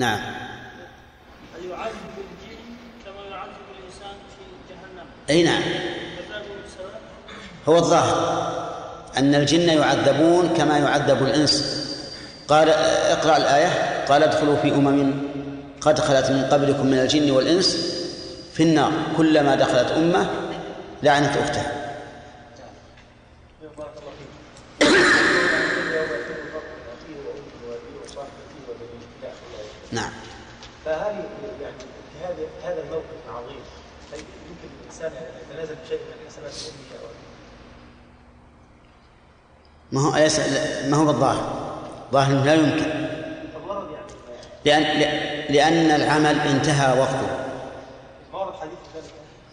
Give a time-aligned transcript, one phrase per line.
[0.00, 0.20] نعم.
[1.70, 2.56] يعذب الجن
[3.04, 5.06] كما يعذب الإنسان في جهنم.
[5.30, 5.62] أي نعم.
[7.68, 8.16] هو الظاهر
[9.18, 11.80] أن الجن يعذبون كما يعذب الإنس.
[12.48, 14.04] قال اقرأ الآية.
[14.04, 15.12] قال ادخلوا في أمم
[15.80, 17.76] قد خلت من قبلكم من الجن والإنس
[18.52, 18.92] في النار.
[19.16, 20.26] كلما دخلت أمة
[21.02, 21.80] لعنت أختها
[29.92, 30.12] نعم
[30.84, 31.24] فهذه
[31.62, 31.74] يعني
[32.12, 33.60] في هذا هذا الموقف العظيم
[34.12, 37.10] هل يمكن الانسان ان يتنازل بشيء من حسنات امه
[39.92, 40.40] ما هو أليس
[40.88, 41.70] ما هو بالظاهر
[42.12, 42.90] ظاهر لا يمكن.
[44.64, 44.82] لأن
[45.48, 47.28] لأن العمل انتهى وقته.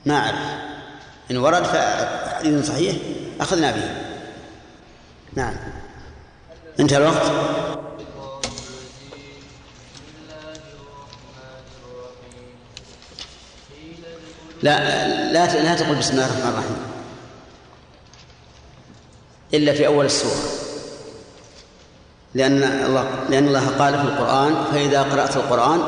[0.05, 0.35] ما أعرف.
[1.31, 2.95] إن ورد فحديث صحيح
[3.41, 3.89] أخذنا به.
[5.33, 5.53] نعم.
[6.79, 7.31] انتهى الوقت.
[14.63, 14.79] لا
[15.33, 16.96] لا لا تقل بسم الله الرحمن الرحيم.
[19.53, 20.41] إلا في أول السورة.
[22.33, 25.79] لأن الله لأن الله قال في القرآن فإذا قرأت القرآن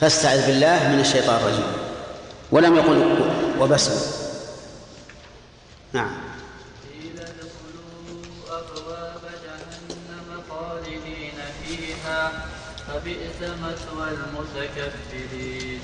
[0.00, 1.72] فاستعذ بالله من الشيطان الرجيم.
[2.52, 3.90] ولم يقل وبس.
[5.92, 6.10] نعم.
[8.50, 12.32] أبواب جهنم خالدين فيها
[12.88, 15.80] فبئس مثوى المتكبرين.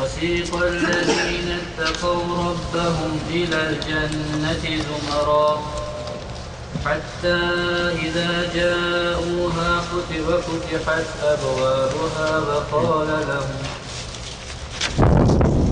[0.00, 5.48] وسيق الذين اتقوا ربهم إلى الجنة زمرا.
[6.84, 7.40] حتى
[8.06, 9.70] إذا جاءوها
[10.28, 13.60] وفتحت أبوابها وقال لهم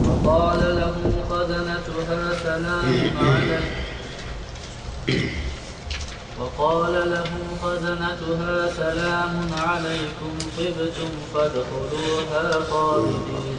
[0.08, 3.80] وقال لهم خزنتها سلام عليكم
[6.40, 9.34] وقال لهم خزنتها سلام
[9.66, 13.58] عليكم طبتم فادخلوها خالدين.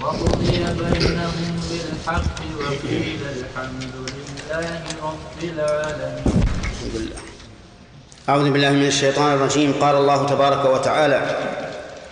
[0.00, 7.10] وقضي بينهم بالحق وقيل الحمد لله رب العالمين.
[8.28, 9.72] أعوذ بالله من الشيطان الرجيم.
[9.80, 11.20] قال الله تبارك وتعالى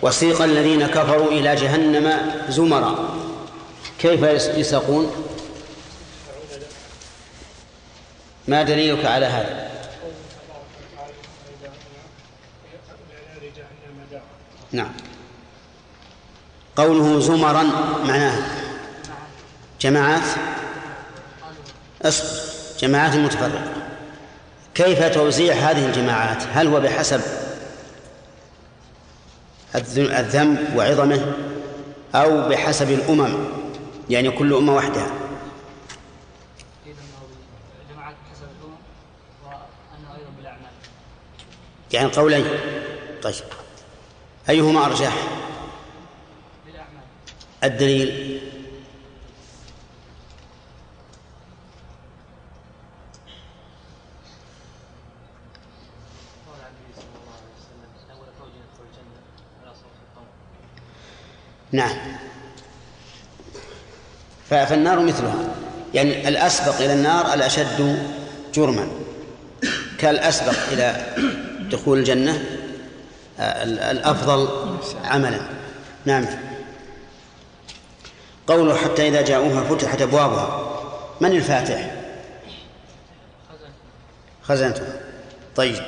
[0.01, 2.05] وسيق الذين كفروا إلى جهنم
[2.49, 2.93] زمرا.
[3.99, 4.21] كيف
[4.57, 5.11] يساقون
[8.47, 9.69] ما دليلك على هذا؟
[14.71, 15.08] نعم.
[16.79, 17.63] قوله زمرا
[18.07, 18.43] معناه
[19.81, 20.23] جماعات
[22.01, 22.39] أصبر
[22.79, 23.71] جماعات متفرقة.
[24.75, 27.21] كيف توزيع هذه الجماعات؟ هل هو بحسب
[29.75, 31.33] الذنب وعظمه
[32.15, 33.33] أو بحسب الأمم؟
[34.09, 35.11] يعني كل أمة وحدها.
[41.93, 42.45] يعني قولين.
[43.23, 43.43] طيب.
[44.49, 45.13] أيهما أرجح؟
[47.63, 48.39] الدليل.
[61.71, 61.97] نعم.
[64.49, 65.55] فالنار مثلها.
[65.93, 67.99] يعني الأسبق إلى النار الأشد
[68.53, 68.87] جرما.
[69.97, 71.13] كالأسبق إلى
[71.71, 72.45] دخول الجنة
[73.39, 74.49] الأفضل
[75.05, 75.39] عملا.
[76.05, 76.25] نعم.
[78.49, 80.65] قوله حتى إذا جاءوها فتحت أبوابها.
[81.21, 81.95] من الفاتح؟
[84.43, 84.99] خزنته
[85.55, 85.83] طيب.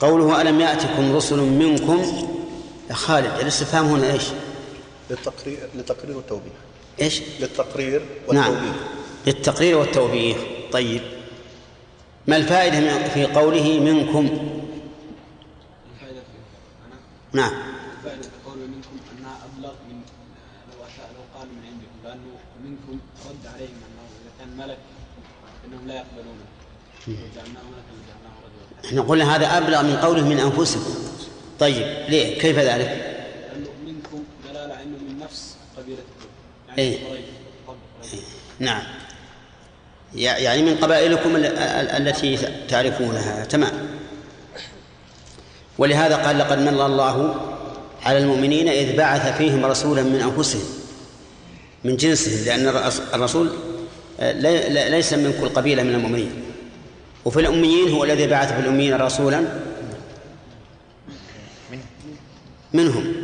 [0.00, 2.28] قوله ألم يأتكم رسل منكم؟
[2.92, 4.22] خالد الاستفهام هنا؟ إيش؟
[5.10, 6.52] للتقرير للتقرير والتوبيخ.
[7.00, 8.62] إيش؟ للتقرير والتوبيخ.
[8.62, 8.72] نعم
[9.26, 10.36] للتقرير والتوبيخ.
[10.72, 11.02] طيب.
[12.26, 14.26] ما الفائدة في قوله منكم؟
[15.94, 16.22] الفائدة
[17.32, 17.52] نعم
[17.98, 20.00] الفائدة في قوله منكم أنها أبلغ من
[20.72, 20.78] لو
[21.16, 22.98] لو قال من عندكم لأنه منكم
[23.28, 24.78] رد عليهم أنه إذا كان ملك
[25.82, 26.42] فإنهم لا يقبلونه.
[28.84, 30.94] إحنا قلنا هذا أبلغ من قوله من أنفسكم.
[31.60, 32.88] طيب ليه؟ كيف ذلك؟
[33.52, 36.04] لأنه منكم دلالة أنه من نفس قبيلتكم
[36.68, 36.98] يعني إيه؟
[38.58, 38.82] نعم.
[40.14, 42.36] يعني من قبائلكم التي
[42.68, 43.44] تعرفونها.
[43.44, 43.72] تمام.
[45.78, 47.34] ولهذا قال لقد من الله
[48.02, 50.64] على المؤمنين إذ بعث فيهم رسولا من أنفسهم
[51.84, 52.68] من جنسهم لأن
[53.14, 53.50] الرسول
[54.18, 56.42] ليس من كل قبيلة من المؤمنين.
[57.24, 59.44] وفي الأميين هو الذي بعث في الأميين رسولا.
[62.72, 63.14] منهم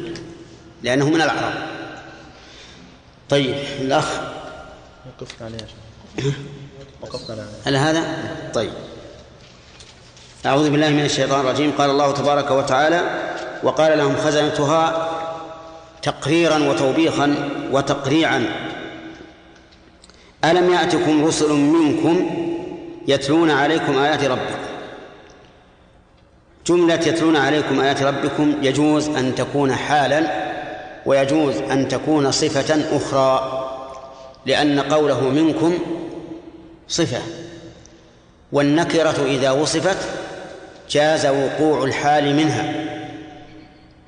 [0.82, 1.52] لأنه من العرب.
[3.28, 4.06] طيب الأخ.
[5.06, 5.58] وقفنا عليه
[7.02, 7.44] وقفنا عليه.
[7.64, 8.04] هل هذا؟
[8.54, 8.72] طيب.
[10.46, 11.72] أعوذ بالله من الشيطان الرجيم.
[11.78, 13.02] قال الله تبارك وتعالى
[13.62, 15.08] وقال لهم خزنتها
[16.02, 18.67] تقريرا وتوبيخا وتقريعا.
[20.44, 22.30] ألم يأتكم رسل منكم
[23.08, 24.58] يتلون عليكم آيات ربكم؟
[26.66, 30.22] جملة يتلون عليكم آيات ربكم يجوز أن تكون حالا
[31.06, 33.64] ويجوز أن تكون صفة أخرى
[34.46, 35.78] لأن قوله منكم
[36.88, 37.22] صفة.
[38.52, 39.98] والنكرة إذا وصفت
[40.90, 42.74] جاز وقوع الحال منها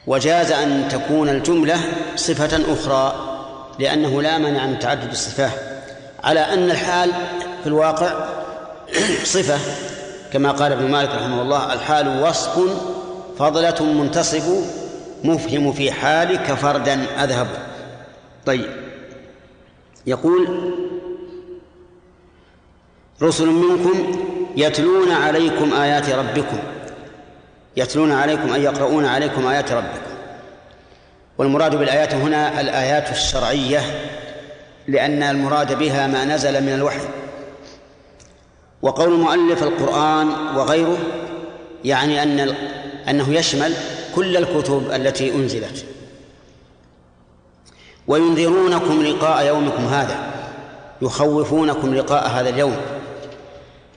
[0.06, 1.76] وجاز أن تكون الجملة
[2.16, 3.14] صفة أخرى
[3.78, 5.69] لأنه لا مانع من تعدد الصفات.
[6.24, 7.12] على أن الحال
[7.62, 8.12] في الواقع
[9.24, 9.58] صفة
[10.32, 12.60] كما قال ابن مالك رحمه الله الحال وصف
[13.38, 14.64] فضلة منتصب
[15.24, 17.46] مفهم في حالك فردا أذهب.
[18.46, 18.70] طيب.
[20.06, 20.72] يقول
[23.22, 24.26] رسل منكم
[24.56, 26.58] يتلون عليكم آيات ربكم
[27.76, 30.10] يتلون عليكم أي يقرؤون عليكم آيات ربكم.
[31.38, 33.80] والمراد بالآيات هنا الآيات الشرعية
[34.88, 37.08] لأن المراد بها ما نزل من الوحي.
[38.82, 40.98] وقول المؤلف القرآن وغيره
[41.84, 42.54] يعني أن
[43.08, 43.74] أنه يشمل
[44.14, 45.84] كل الكتب التي أنزلت.
[48.06, 50.16] وينذرونكم لقاء يومكم هذا
[51.02, 52.76] يخوفونكم لقاء هذا اليوم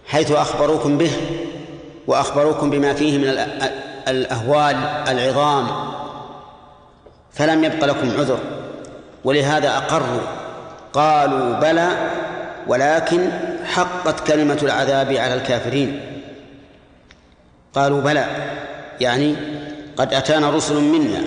[0.08, 1.12] حيث أخبروكم به
[2.08, 3.48] وأخبروكم بما فيه من
[4.08, 4.76] الأهوال
[5.08, 5.68] العظام.
[7.34, 8.40] فلم يبق لكم عذر
[9.24, 10.43] ولهذا أقروا
[10.94, 11.90] قالوا بلى
[12.68, 13.30] ولكن
[13.66, 16.02] حقت كلمة العذاب على الكافرين.
[17.74, 18.26] قالوا بلى
[19.02, 19.36] يعني
[19.98, 21.22] قد أتانا رسل منا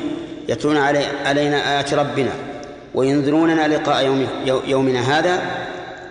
[0.48, 2.30] يتلون علي علينا آيات ربنا
[2.94, 4.26] وينذروننا لقاء يوم
[4.66, 5.40] يومنا هذا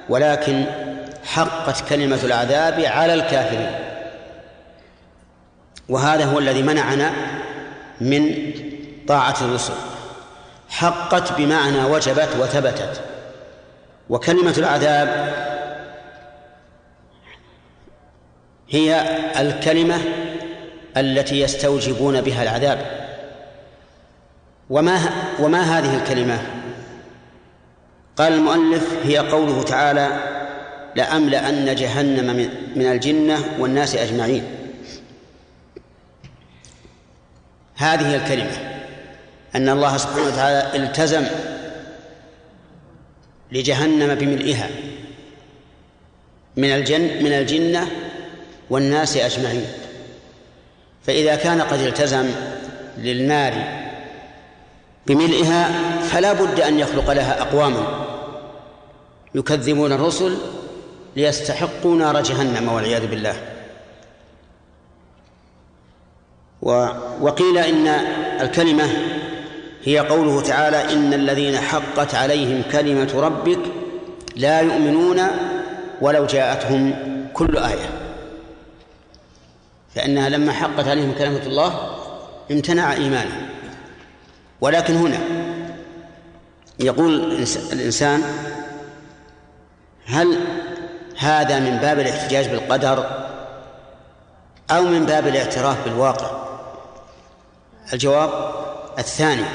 [0.09, 0.65] ولكن
[1.23, 3.71] حقت كلمة العذاب على الكافرين.
[5.89, 7.11] وهذا هو الذي منعنا
[8.01, 8.51] من
[9.07, 9.73] طاعة الرسل.
[10.69, 13.01] حقت بمعنى وجبت وثبتت.
[14.09, 15.33] وكلمة العذاب
[18.69, 19.01] هي
[19.41, 19.97] الكلمة
[20.97, 23.05] التي يستوجبون بها العذاب.
[24.69, 24.99] وما
[25.39, 26.39] وما هذه الكلمة؟
[28.17, 30.07] قال المؤلف هي قوله تعالى
[30.95, 34.43] لأملأن جهنم من الجنة والناس أجمعين.
[37.75, 38.57] هذه الكلمة
[39.55, 41.25] أن الله سبحانه وتعالى التزم
[43.51, 44.69] لجهنم بملئها.
[46.57, 47.87] من الجن من الجنة
[48.69, 49.67] والناس أجمعين.
[51.07, 52.25] فإذا كان قد التزم
[52.97, 53.53] للنار
[55.07, 55.71] بملئها
[56.01, 58.05] فلا بد أن يخلق لها أقواما.
[59.35, 60.37] يكذبون الرسل
[61.15, 63.35] ليستحقوا نار جهنم والعياذ بالله.
[67.21, 67.87] وقيل إن
[68.41, 68.89] الكلمة
[69.85, 73.59] هي قوله تعالى إن الذين حقت عليهم كلمة ربك
[74.35, 75.21] لا يؤمنون
[76.01, 76.95] ولو جاءتهم
[77.33, 77.89] كل آية.
[79.95, 81.95] فإنها لما حقت عليهم كلمة الله
[82.51, 83.47] امتنع إيمانهم.
[84.61, 85.19] ولكن هنا
[86.79, 87.31] يقول
[87.71, 88.21] الإنسان
[90.05, 90.39] هل
[91.17, 93.25] هذا من باب الاحتجاج بالقدر
[94.71, 96.45] أو من باب الاعتراف بالواقع؟
[97.93, 98.29] الجواب
[98.99, 99.45] الثاني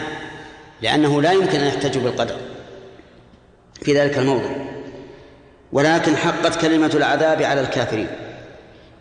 [0.82, 2.37] لأنه لا يمكن أن يحتج بالقدر
[3.82, 4.70] في ذلك الموضوع
[5.72, 8.08] ولكن حقت كلمة العذاب على الكافرين.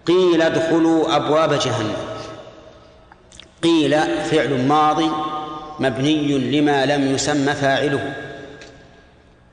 [0.05, 1.95] قيل ادخلوا أبواب جهنم.
[3.63, 5.09] قيل فعل ماضي
[5.79, 8.13] مبني لما لم يسمى فاعله.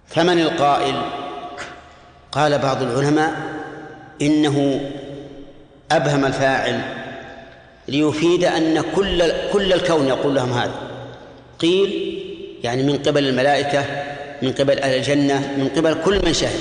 [0.07, 1.03] فمن القائل؟
[2.33, 3.33] قال بعض العلماء
[4.23, 4.81] إنه
[5.93, 6.81] أبهم الفاعل
[7.89, 10.75] ليفيد أن كل كل الكون يقول لهم هذا.
[11.61, 12.16] قيل
[12.67, 13.85] يعني من قبل الملائكة
[14.43, 16.59] من قبل أهل الجنة من قبل كل من شهد.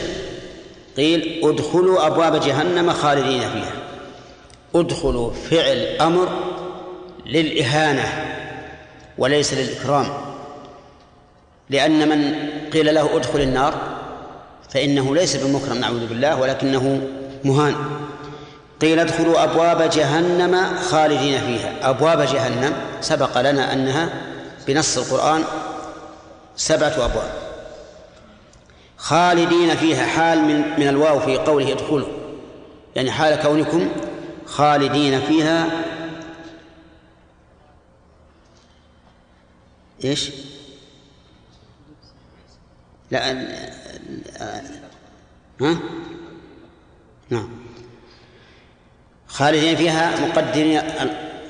[0.97, 3.71] قيل ادخلوا أبواب جهنم خالدين فيها.
[4.75, 6.29] ادخلوا فعل أمر
[7.25, 8.03] للإهانة
[9.17, 10.05] وليس للإكرام.
[11.69, 12.35] لأن من
[12.73, 13.73] قيل له ادخل النار
[14.69, 17.01] فإنه ليس بمكرم نعوذ بالله ولكنه
[17.43, 17.75] مهان.
[18.81, 21.89] قيل ادخلوا أبواب جهنم خالدين فيها.
[21.89, 24.09] أبواب جهنم سبق لنا أنها
[24.67, 25.43] بنص القرآن
[26.55, 27.31] سبعة أبواب
[28.97, 32.07] خالدين فيها حال من من الواو في قوله ادخلوا
[32.95, 33.89] يعني حال كونكم
[34.45, 35.67] خالدين فيها
[40.03, 40.31] إيش؟
[43.11, 43.31] لا
[45.61, 45.79] ها؟
[47.29, 47.49] نعم
[49.27, 50.81] خالدين فيها مقدرين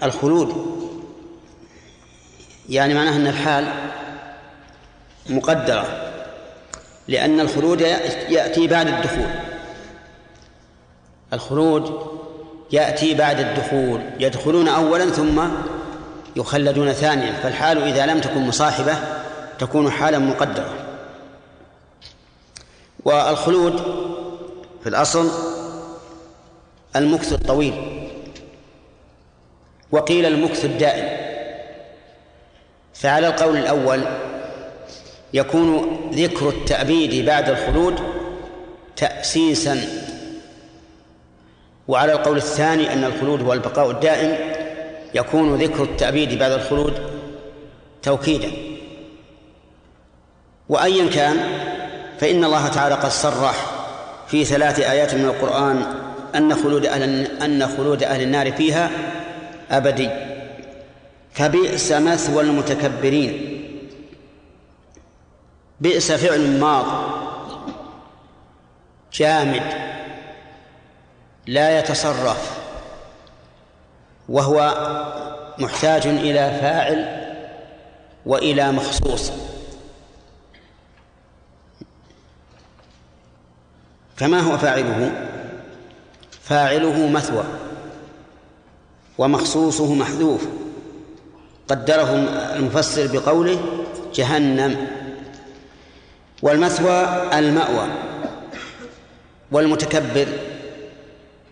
[0.04, 0.76] الخلود
[2.70, 3.74] يعني معناها أن الحال
[5.30, 6.12] مقدرة
[7.08, 7.82] لأن الخلود
[8.30, 9.30] يأتي بعد الدخول.
[11.34, 12.12] الخلود
[12.72, 15.42] يأتي بعد الدخول يدخلون أولا ثم
[16.36, 17.34] يخلدون ثانيا.
[17.34, 18.96] فالحال إذا لم تكن مصاحبة
[19.60, 20.74] تكون حالا مقدرة.
[23.06, 23.82] والخلود
[24.84, 25.32] في الأصل
[26.96, 28.08] المكث الطويل.
[29.92, 31.26] وقيل المكث الدائم.
[32.94, 34.04] فعلى القول الأول
[35.34, 38.00] يكون ذكر التأبيد بعد الخلود
[38.96, 39.82] تأسيسا.
[41.88, 44.38] وعلى القول الثاني أن الخلود هو البقاء الدائم
[45.14, 46.94] يكون ذكر التأبيد بعد الخلود
[48.04, 48.52] توكيدا.
[50.70, 51.38] وأيا كان
[52.20, 53.72] فإن الله تعالى قد صرح
[54.28, 55.86] في ثلاث آيات من القرآن
[56.36, 58.92] أن خلود أهل أن خلود أهل النار فيها
[59.72, 60.10] أبدي.
[61.34, 63.55] فبئس مثوى المتكبرين.
[65.82, 66.86] بئس فعل ماض.
[69.14, 69.74] جامد.
[71.48, 72.58] لا يتصرف.
[74.30, 74.74] وهو
[75.60, 77.26] محتاج إلى فاعل
[78.26, 79.32] وإلى مخصوص.
[84.16, 85.28] فما هو فاعله؟
[86.44, 87.44] فاعله مثوى.
[89.18, 90.48] ومخصوصه محذوف.
[91.68, 92.14] قدره
[92.56, 94.95] المفسر بقوله جهنم.
[96.42, 97.88] والمثوى المأوى
[99.52, 100.28] والمتكبر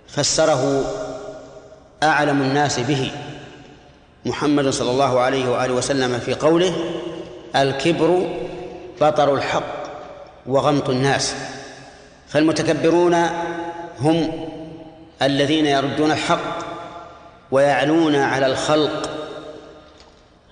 [0.07, 0.83] فسره
[2.03, 3.11] أعلم الناس به
[4.25, 6.73] محمد صلى الله عليه وآله وسلم في قوله
[7.55, 8.29] الكبر
[9.01, 9.83] بطر الحق
[10.45, 11.35] وغمط الناس
[12.27, 13.15] فالمتكبرون
[13.99, 14.31] هم
[15.21, 16.57] الذين يردون الحق
[17.51, 19.09] ويعلون على الخلق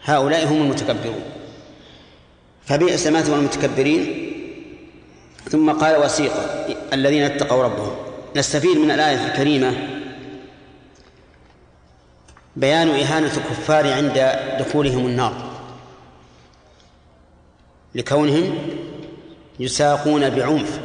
[0.04, 1.22] هؤلاء هم المتكبرون
[2.66, 4.21] فبئس مثل المتكبرين
[5.50, 6.31] ثم قال وسيق
[6.93, 7.95] الذين اتقوا ربهم.
[8.36, 9.74] نستفيد من الآية الكريمة.
[12.55, 15.33] بيان إهانة الكفار عند دخولهم النار.
[17.95, 18.57] لكونهم
[19.60, 20.79] يساقون بعنف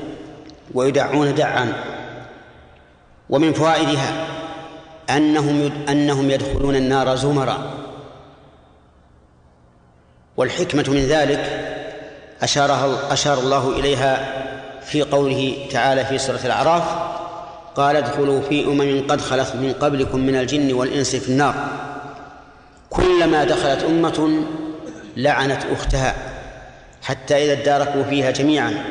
[0.75, 1.73] ويدعون دعا.
[3.31, 4.27] ومن فوائدها
[5.11, 7.87] أنهم أنهم يدخلون النار زمرا.
[10.37, 11.73] والحكمة من ذلك
[12.43, 14.46] أشارها أشار الله إليها
[14.87, 16.83] في قوله تعالى في سورة الأعراف
[17.75, 21.55] قال ادخلوا في أمم قد خلت من قبلكم من الجن والإنس في النار.
[22.91, 24.43] كلما دخلت أمة
[25.17, 26.15] لعنت أختها
[27.03, 28.85] حتى إذا اداركوا فيها جميعا.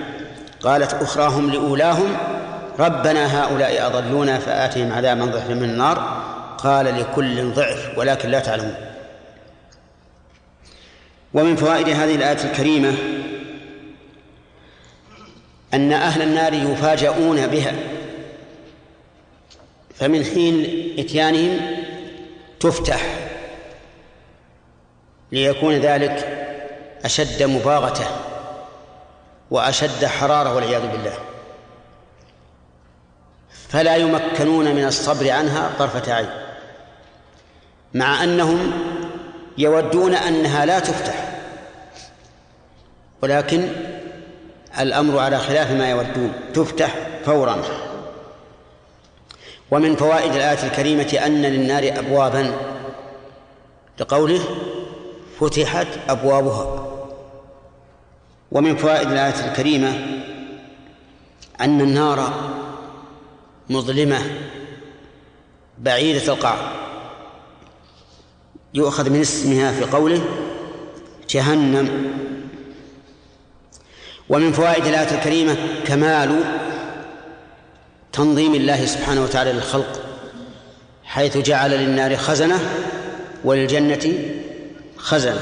[0.62, 2.18] قالت أخراهم لأولاهم
[2.80, 6.22] ربنا هؤلاء أضلونا فآتهم عذابا ضعفا من النار.
[6.58, 8.76] قال لكل ضعف ولكن لا تعلمون.
[11.34, 12.94] ومن فوائد هذه الآية الكريمة
[15.76, 17.74] أن أهل النار يفاجؤون بها.
[19.96, 20.66] فمن حين
[21.00, 21.60] إتيانهم
[22.60, 23.30] تفتح
[25.32, 26.46] ليكون ذلك
[27.06, 28.06] أشد مباغتة
[29.52, 31.18] وأشد حرارة والعياذ بالله.
[33.70, 36.30] فلا يمكنون من الصبر عنها طرفة عين
[37.94, 38.72] مع أنهم
[39.58, 41.36] يودون أنها لا تفتح
[43.22, 43.70] ولكن
[44.80, 46.34] الأمر على خلاف ما يودون.
[46.54, 47.62] تفتح فورا.
[49.72, 52.52] ومن فوائد الآية الكريمة أن للنار أبوابا.
[54.00, 54.40] لقوله
[55.40, 56.88] فتحت أبوابها.
[58.52, 59.90] ومن فوائد الآية الكريمة
[61.62, 62.34] أن النار
[63.70, 64.22] مظلمة.
[65.80, 66.72] بعيدة القعر
[68.74, 70.22] يؤخذ من اسمها في قوله
[71.30, 72.16] جهنم.
[74.30, 76.40] ومن فوائد الآية الكريمة كمال
[78.14, 80.02] تنظيم الله سبحانه وتعالى للخلق
[81.04, 82.60] حيث جعل للنار خزنة
[83.44, 84.14] وللجنة
[84.98, 85.42] خزنة.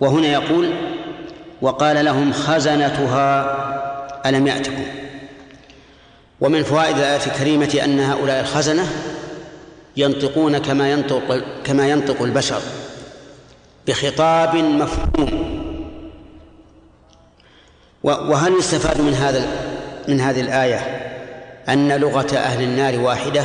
[0.00, 0.72] وهنا يقول
[1.62, 3.58] وقال لهم خزنتها
[4.26, 4.84] ألم يأتكم؟
[6.40, 8.86] ومن فوائد الآية الكريمة أن هؤلاء الخزنة
[9.96, 12.60] ينطقون كما ينطق كما ينطق البشر
[13.86, 15.67] بخطاب مفهوم.
[18.02, 19.46] وهل يستفاد من هذا
[20.08, 20.76] من هذه الآية
[21.68, 23.44] أن لغة أهل النار واحدة؟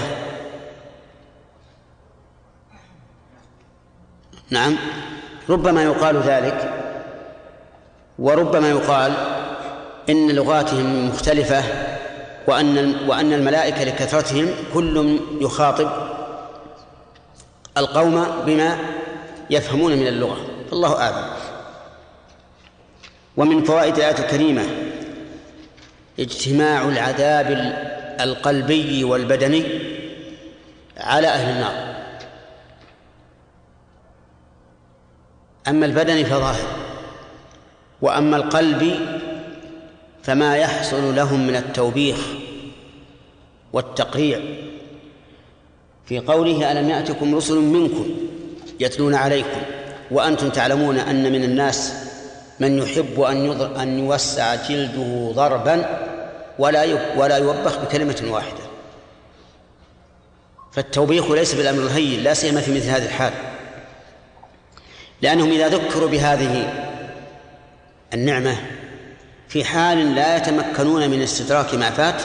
[4.50, 4.75] نعم.
[5.50, 6.74] ربما يقال ذلك
[8.19, 9.13] وربما يقال
[10.10, 11.63] إن لغاتهم مختلفة
[12.48, 15.89] وأن وأن الملائكة لكثرتهم كل يخاطب
[17.77, 18.77] القوم بما
[19.50, 20.38] يفهمون من اللغة.
[20.74, 21.33] الله أعلم.
[23.38, 24.66] ومن فوائد الآية الكريمة
[26.20, 27.50] اجتماع العذاب
[28.22, 29.63] القلبي والبدني
[30.98, 31.94] على أهل النار.
[35.68, 36.68] أما البدن فظاهر
[38.02, 38.96] وأما القلب
[40.24, 42.18] فما يحصل لهم من التوبيخ
[43.74, 44.40] والتقريع.
[46.06, 48.06] في قوله ألم يأتكم رسل منكم
[48.80, 49.62] يتلون عليكم
[50.12, 51.94] وأنتم تعلمون أن من الناس
[52.60, 56.00] من يحب أن أن يوسع جلده ضربا
[56.60, 58.63] ولا ولا يوبخ بكلمة واحدة.
[60.72, 63.33] فالتوبيخ ليس بالأمر الهين لا سيما في مثل هذه الحال.
[65.22, 66.74] لأنهم إذا ذكروا بهذه
[68.13, 68.55] النعمة
[69.48, 72.22] في حال لا يتمكنون من استدراك ما فات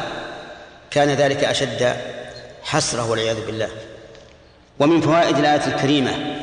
[0.90, 1.96] كان ذلك أشد
[2.62, 3.68] حسرة والعياذ بالله.
[4.78, 6.38] ومن فوائد الآية الكريمة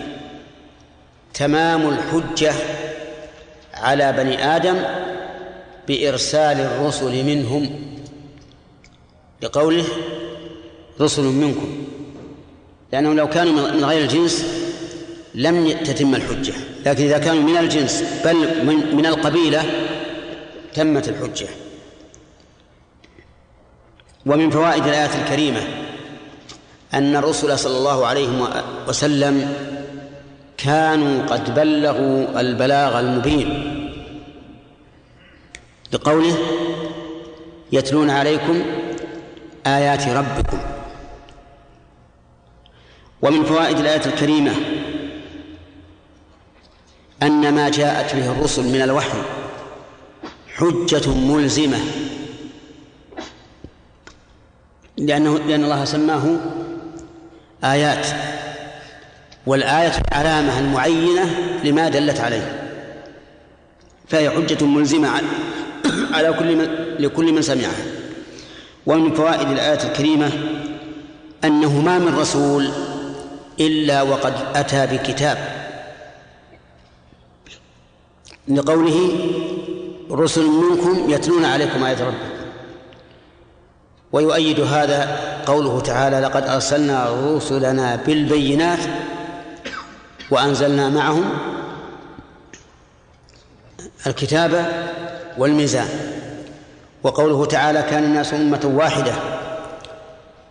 [1.33, 2.53] تمام الحجة
[3.85, 4.75] على بني آدم
[5.87, 7.69] بإرسال الرسل منهم
[9.41, 9.85] لقوله
[11.01, 11.85] رسل منكم
[12.93, 14.45] لأنهم لو كانوا من غير الجنس
[15.35, 16.53] لم تتم الحجة
[16.85, 19.63] لكن إذا كانوا من الجنس بل من, من القبيلة
[20.73, 21.47] تمت الحجة.
[24.25, 25.61] ومن فوائد الآية الكريمة
[26.93, 28.27] أن الرسل صلى الله عليه
[28.87, 29.53] وسلم
[30.57, 33.74] كانوا قد بلغوا البلاغ المبين.
[35.95, 36.37] لقوله
[37.71, 38.61] يتلون عليكم
[39.67, 40.57] آيات ربكم
[43.21, 44.51] ومن فوائد الآية الكريمة
[47.23, 49.17] أن ما جاءت به الرسل من الوحي
[50.55, 51.77] حجة ملزمة
[54.97, 56.37] لأنه لأن الله سماه
[57.63, 58.07] آيات
[59.47, 61.23] والآية العلامة المعينة
[61.63, 62.71] لما دلت عليه
[64.07, 65.07] فهي حجة ملزمة
[66.13, 66.67] على كل من
[66.99, 67.85] لكل من سمعها.
[68.85, 70.31] ومن فوائد الآية الكريمة
[71.43, 72.69] أنه ما من رسول
[73.59, 75.37] إلا وقد أتى بكتاب.
[78.47, 79.19] لقوله
[80.11, 82.35] رسل منكم يتلون عليكم آيات ربكم.
[84.11, 88.79] ويؤيد هذا قوله تعالى لقد أرسلنا رسلنا بالبينات
[90.31, 91.25] وأنزلنا معهم
[94.07, 94.51] الكتاب
[95.37, 95.87] والميزان.
[97.03, 99.13] وقوله تعالى كان الناس أمة واحدة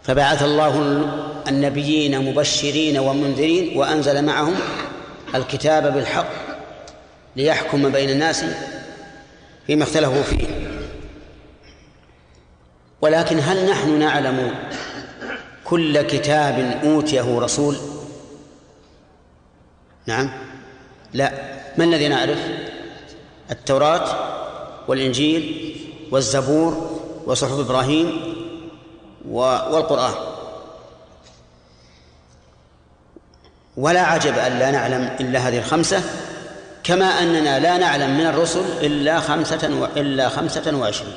[0.03, 1.05] فبعث الله
[1.49, 4.55] النبيين مبشرين ومنذرين وأنزل معهم
[5.35, 6.29] الكتاب بالحق
[7.37, 8.44] ليحكم بين الناس
[9.66, 10.47] فيما اختلفوا فيه.
[13.01, 14.55] ولكن هل نحن نعلم
[15.64, 17.77] كل كتاب أوتيه رسول؟
[20.07, 20.31] نعم.
[21.12, 21.33] لا.
[21.79, 22.38] ما الذي نعرف؟
[23.51, 24.44] التوراة
[24.88, 25.75] والإنجيل
[26.11, 28.35] والزبور وصحف إبراهيم
[29.29, 30.14] والقرآن.
[33.77, 36.03] ولا عجب أن لا نعلم إلا هذه الخمسة
[36.85, 40.01] كما أننا لا نعلم من الرسل إلا خمسة و...
[40.01, 41.14] إلا خمسة وعشرين.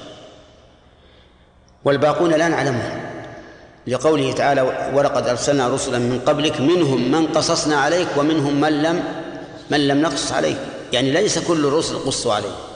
[1.85, 3.01] والباقون لا نعلمهم.
[3.87, 9.03] لقوله تعالى ولقد أرسلنا رسلا من قبلك منهم من قصصنا عليك ومنهم من لم
[9.71, 10.57] من لم نقص عليك.
[10.93, 12.66] يعني ليس كل الرسل قصوا عليه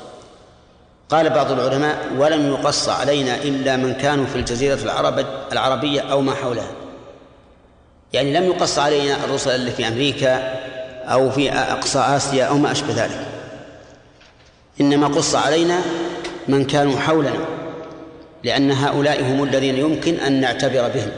[1.11, 6.33] قال بعض العلماء ولم يقص علينا إلا من كانوا في الجزيرة العرب العربية أو ما
[6.33, 6.71] حولها.
[8.13, 10.53] يعني لم يقص علينا الرسل اللي في أمريكا
[11.05, 13.27] أو في أقصى آسيا أو ما أشبه ذلك.
[14.81, 15.79] إنما قص علينا
[16.47, 17.45] من كانوا حولنا
[18.43, 21.11] لأن هؤلاء هم الذين يمكن أن نعتبر بهم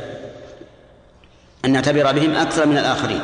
[1.66, 3.22] أن نعتبر بهم أكثر من الآخرين.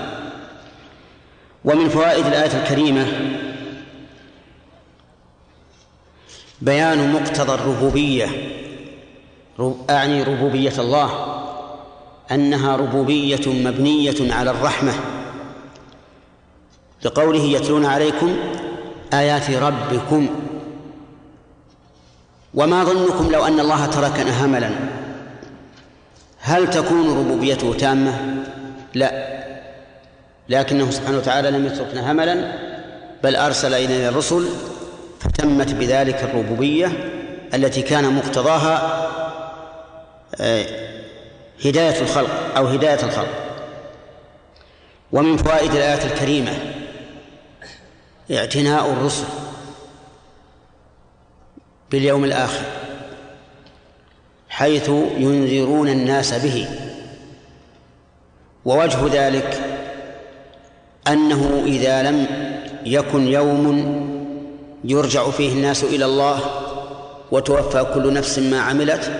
[1.66, 3.06] ومن فوائد الآية الكريمة
[6.62, 8.28] بيان مقتضى الربوبية.
[9.90, 11.10] أعني ربوبية الله
[12.32, 14.94] أنها ربوبية مبنية على الرحمة.
[17.06, 18.36] لقوله يتلون عليكم
[19.14, 20.30] آيات ربكم.
[22.54, 24.70] وما ظنكم لو أن الله تركنا هملا؟
[26.40, 28.44] هل تكون ربوبيته تامة؟
[28.94, 29.40] لا.
[30.50, 32.54] لكنه سبحانه وتعالى لم يتركنا هملا
[33.24, 34.46] بل أرسل إلينا الرسل
[35.20, 36.92] فتمت بذلك الربوبية
[37.54, 39.06] التي كان مقتضاها
[40.42, 40.66] آه،
[41.66, 43.34] هداية الخلق أو هداية الخلق.
[45.12, 46.52] ومن فوائد الآية الكريمة
[48.32, 49.26] اعتناء الرسل
[51.92, 52.66] باليوم الآخر
[54.50, 56.68] حيث ينذرون الناس به.
[58.66, 59.62] ووجه ذلك
[61.08, 62.28] أنه إذا لم
[62.86, 64.09] يكن يوم
[64.84, 66.40] يرجع فيه الناس إلى الله
[67.32, 69.12] وتوفى كل نفس ما عملت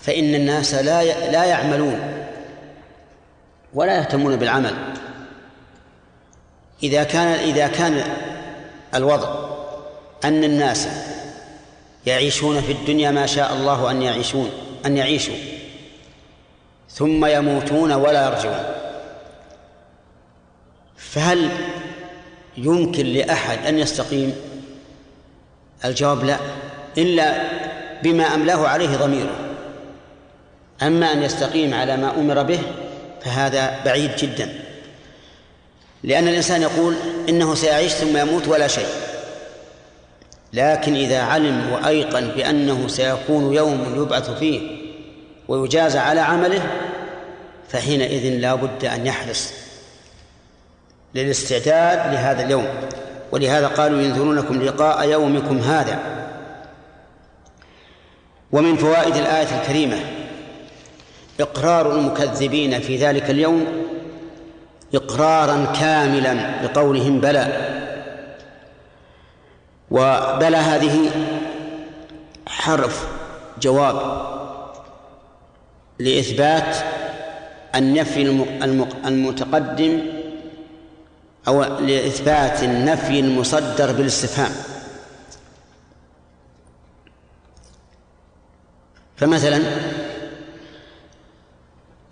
[0.00, 2.00] فإن الناس لا لا يعملون
[3.74, 4.74] ولا يهتمون بالعمل.
[6.82, 8.04] إذا كان إذا كان
[8.94, 9.28] الوضع
[10.24, 10.88] أن الناس
[12.06, 14.50] يعيشون في الدنيا ما شاء الله أن يعيشون
[14.86, 15.34] أن يعيشوا
[16.90, 18.64] ثم يموتون ولا يرجعون
[20.96, 21.50] فهل
[22.56, 24.34] يمكن لأحد أن يستقيم؟
[25.84, 26.36] الجواب لا
[26.98, 27.42] إلا
[28.02, 29.36] بما أملاه عليه ضميره.
[30.82, 32.58] أما أن يستقيم على ما أمر به
[33.24, 34.48] فهذا بعيد جدا.
[36.02, 36.94] لأن الإنسان يقول
[37.28, 38.88] إنه سيعيش ثم يموت ولا شيء.
[40.52, 44.60] لكن إذا علم وأيقن بأنه سيكون يوم يبعث فيه
[45.48, 46.62] ويجازى على عمله
[47.68, 49.63] فحينئذ لا بد أن يحرص.
[51.14, 52.66] للاستعداد لهذا اليوم.
[53.32, 55.98] ولهذا قالوا ينذرونكم لقاء يومكم هذا.
[58.52, 59.96] ومن فوائد الآية الكريمة
[61.40, 63.66] إقرار المكذبين في ذلك اليوم
[64.94, 67.70] إقرارا كاملا بقولهم بلى.
[69.90, 71.10] وبلى هذه
[72.46, 73.08] حرف
[73.60, 74.24] جواب
[75.98, 76.76] لإثبات
[77.74, 78.22] النفي
[79.06, 80.00] المتقدم
[81.48, 84.52] أو لإثبات النفي المصدر بالاستفهام.
[89.16, 89.62] فمثلا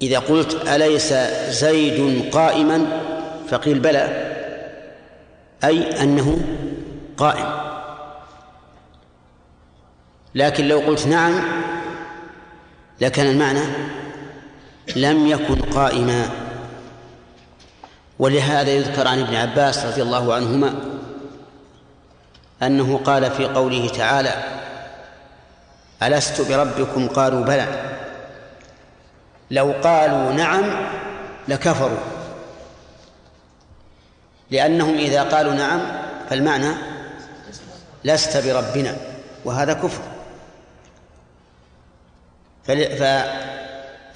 [0.02, 1.12] إذا قلت أليس
[1.60, 3.00] زيد قائما؟
[3.48, 4.32] فقيل بلى
[5.64, 6.38] أي أنه
[7.16, 7.62] قائم.
[10.34, 11.42] لكن لو قلت نعم
[13.00, 13.60] لكان المعنى
[14.96, 16.30] لم يكن قائما.
[18.22, 20.74] ولهذا يذكر عن ابن عباس رضي الله عنهما
[22.62, 24.34] أنه قال في قوله تعالى
[26.02, 27.66] ألست بربكم؟ قالوا بلى.
[29.50, 30.86] لو قالوا نعم
[31.48, 31.98] لكفروا.
[34.50, 35.80] لأنهم إذا قالوا نعم
[36.30, 36.74] فالمعنى
[38.04, 38.96] لست بربنا
[39.44, 40.02] وهذا كفر.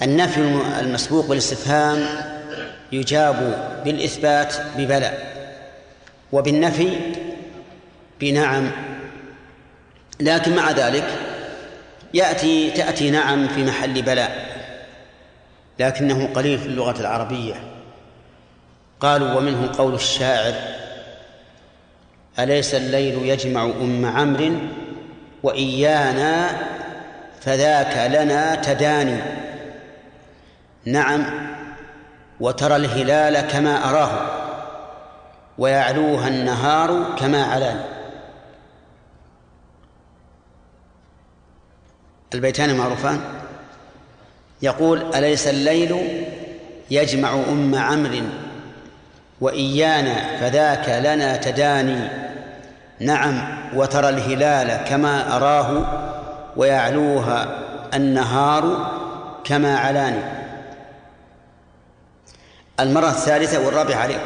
[0.01, 0.41] فالنفي
[0.81, 2.36] المسبوق بالاستفهام
[2.93, 5.13] يجاب بالإثبات ببلى
[6.33, 6.91] وبالنفي
[8.21, 8.71] بنعم.
[10.21, 11.05] لكن مع ذلك
[12.15, 14.47] يأتي تأتي نعم في محل بلاء
[15.79, 17.55] لكنه قليل في اللغة العربية.
[19.01, 20.55] قالوا ومنه قول الشاعر
[22.39, 24.53] أليس الليل يجمع أم عمرو
[25.43, 26.49] وإيانا
[27.41, 29.21] فذاك لنا تداني؟
[30.85, 31.25] نعم
[32.41, 34.11] وترى الهلال كما أراه
[35.59, 37.81] ويعلوها النهار كما علاني
[42.35, 43.21] البيتان معروفان؟
[44.63, 45.97] يقول أليس الليل
[46.91, 48.23] يجمع أم عمرو
[49.41, 52.09] وإيانا فذاك لنا تداني؟
[53.01, 55.85] نعم وترى الهلال كما أراه
[56.57, 57.59] ويعلوها
[57.95, 58.91] النهار
[59.45, 60.46] كما علاني
[62.81, 64.21] المرة الثالثة والرابعة عليكم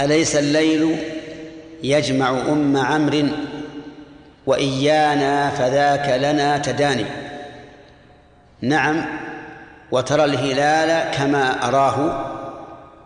[0.00, 0.98] أليس الليل
[1.82, 3.28] يجمع أم عمرو
[4.46, 7.06] وإيانا فذاك لنا تداني؟
[8.60, 9.06] نعم
[9.90, 12.30] وترى الهلال كما أراه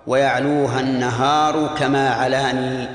[0.06, 2.88] ويعلوها النهار كما علاني.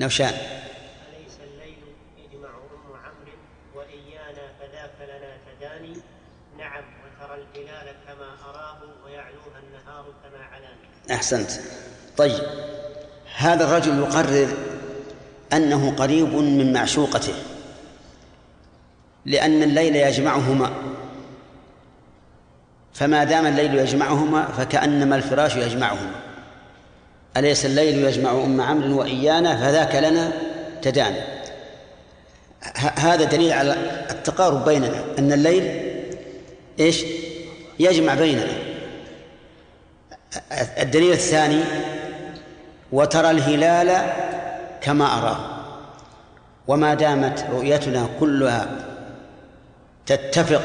[0.00, 1.78] نوشان أليس الليل
[2.18, 3.36] يجمع أم عمرو
[3.74, 5.96] وإيانا فذاك لنا تداني
[6.58, 11.50] نعم وترى الهلال كما أراه ويعلوها النهار كما علاني أحسنت.
[12.16, 12.40] طيب
[13.36, 14.48] هذا الرجل يقرر
[15.52, 17.34] أنه قريب من معشوقته
[19.26, 20.72] لأن الليل يجمعهما.
[22.94, 26.14] فما دام الليل يجمعهما فكأنما الفراش يجمعهما.
[27.36, 30.32] أليس الليل يجمع أم عمرو وإيانا؟ فذاك لنا
[30.82, 31.20] تداني
[32.96, 33.76] هذا دليل على
[34.10, 35.92] التقارب بيننا أن الليل
[36.80, 37.04] إيش؟
[37.78, 38.67] يجمع بيننا.
[40.78, 41.60] الدليل الثاني
[42.92, 44.12] وترى الهلال
[44.80, 45.38] كما أراه
[46.68, 48.68] وما دامت رؤيتنا كلها
[50.06, 50.62] تتفق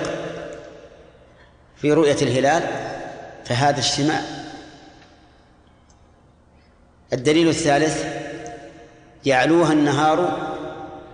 [1.77, 2.63] في رؤية الهلال
[3.45, 4.21] فهذا اجتماع.
[7.13, 8.05] الدليل الثالث
[9.25, 10.47] يعلوها النهار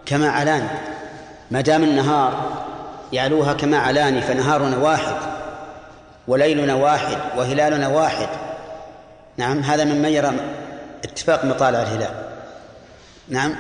[0.06, 0.68] كما علان
[1.52, 2.64] ما دام النهار
[3.14, 5.29] يعلوها كما علاني فنهارنا واحد.
[6.30, 8.28] وليلنا واحد وهلالنا واحد.
[9.38, 10.34] نعم هذا ممن يرى
[11.04, 12.30] اتفاق مطالع الهلال.
[13.30, 13.56] نعم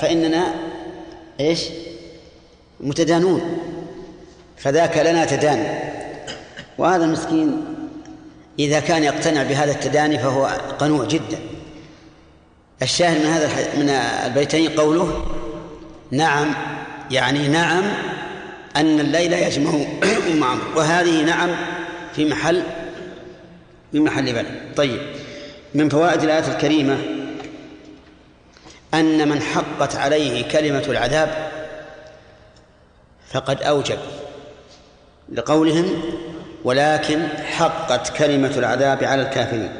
[0.00, 0.54] فإننا
[1.40, 1.64] إيش؟
[2.80, 3.58] متدانون.
[4.56, 5.78] فذاك لنا تداني
[6.78, 7.64] وهذا المسكين
[8.58, 10.46] إذا كان يقتنع بهذا التداني فهو
[10.78, 11.38] قنوع جدا.
[12.82, 13.88] الشاهد من هذا من
[14.26, 15.24] البيتين قوله
[16.10, 16.54] نعم
[17.10, 17.82] يعني نعم
[18.76, 19.70] أن الليل يجمع
[20.02, 21.50] أم عمرو وهذه نعم
[22.14, 22.62] في محل
[23.92, 25.00] في محل بلد طيب.
[25.74, 26.98] من فوائد الآية الكريمة
[28.94, 31.50] أن من حقت عليه كلمة العذاب
[33.30, 33.98] فقد أوجب
[35.32, 36.02] لقولهم
[36.64, 39.72] ولكن حقت كلمة العذاب على الكافرين.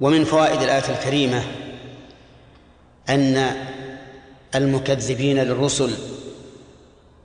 [0.00, 1.42] ومن فوائد الآية الكريمة
[3.08, 3.56] أن
[4.54, 5.90] المكذبين للرسل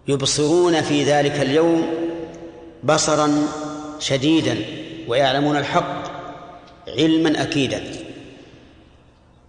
[0.08, 1.88] يبصرون في ذلك اليوم
[2.84, 3.48] بصرا
[4.00, 4.58] شديدا
[5.08, 6.04] ويعلمون الحق
[6.88, 7.84] علما أكيدا.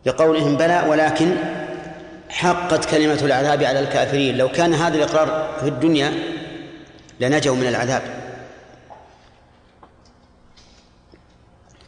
[0.06, 1.36] لقولهم بلى ولكن
[2.28, 4.36] حقت كلمة العذاب على الكافرين.
[4.36, 6.12] لو كان هذا الإقرار في الدنيا
[7.20, 8.02] لنجوا من العذاب.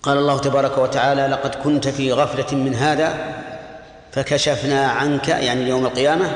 [0.03, 3.38] قال الله تبارك وتعالى لقد كنت في غفلة من هذا
[4.19, 6.31] فكشفنا عنك يعني يوم القيامة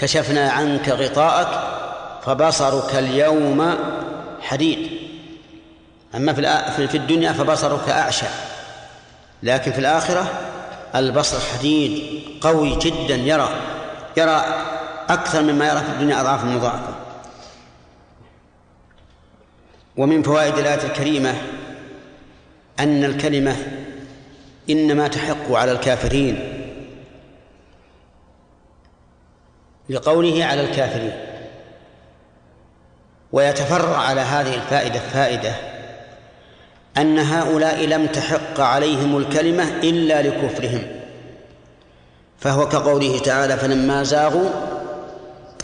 [0.00, 1.48] كشفنا عنك غطاءك
[2.22, 3.74] فبصرك اليوم
[4.40, 4.90] حديد.
[6.14, 8.26] أما في في الدنيا فبصرك أعشى.
[9.42, 10.30] لكن في الآخرة
[10.94, 13.48] البصر حديد قوي جدا يرى
[14.16, 14.44] يرى
[15.08, 16.94] أكثر مما يرى في الدنيا أضعاف مضاعفة.
[19.96, 21.34] ومن فوائد الآية الكريمة
[22.80, 23.56] أن الكلمة
[24.70, 26.51] إنما تحق على الكافرين.
[29.92, 31.12] لقوله على الكافرين.
[33.32, 35.54] ويتفرع على هذه الفائدة فائدة
[36.96, 40.82] أن هؤلاء لم تحق عليهم الكلمة إلا لكفرهم.
[42.38, 44.50] فهو كقوله تعالى فلما زاغوا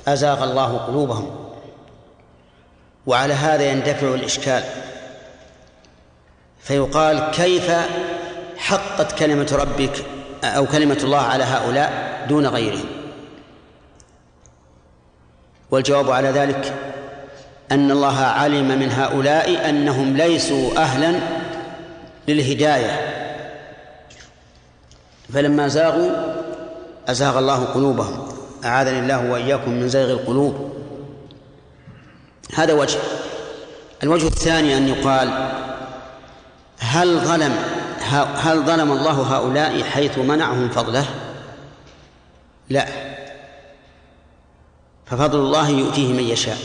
[0.09, 1.49] أزاغ الله قلوبهم.
[3.07, 4.63] وعلى هذا يندفع الإشكال.
[6.63, 7.73] فيقال كيف
[8.57, 10.05] حقت كلمة ربك
[10.45, 11.93] أو كلمة الله على هؤلاء
[12.29, 12.98] دون غيرهم؟
[15.71, 16.75] والجواب على ذلك
[17.73, 21.21] أن الله علم من هؤلاء أنهم ليسوا أهلا
[22.29, 23.15] للهداية.
[25.35, 26.11] فلما زاغوا
[27.09, 28.29] أزاغ الله قلوبهم.
[28.65, 30.73] أعاذني الله وإياكم من زيغ القلوب.
[32.55, 32.99] هذا وجه.
[34.03, 35.51] الوجه الثاني أن يقال
[36.79, 37.55] هل ظلم
[38.37, 41.05] هل ظلم الله هؤلاء حيث منعهم فضله؟
[42.69, 42.87] لا.
[45.11, 46.59] ففضل الله يؤتيه من يشاء.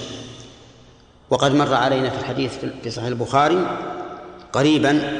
[1.30, 2.52] وقد مر علينا في الحديث
[2.84, 3.78] في صحيح البخاري
[4.54, 5.20] قريبا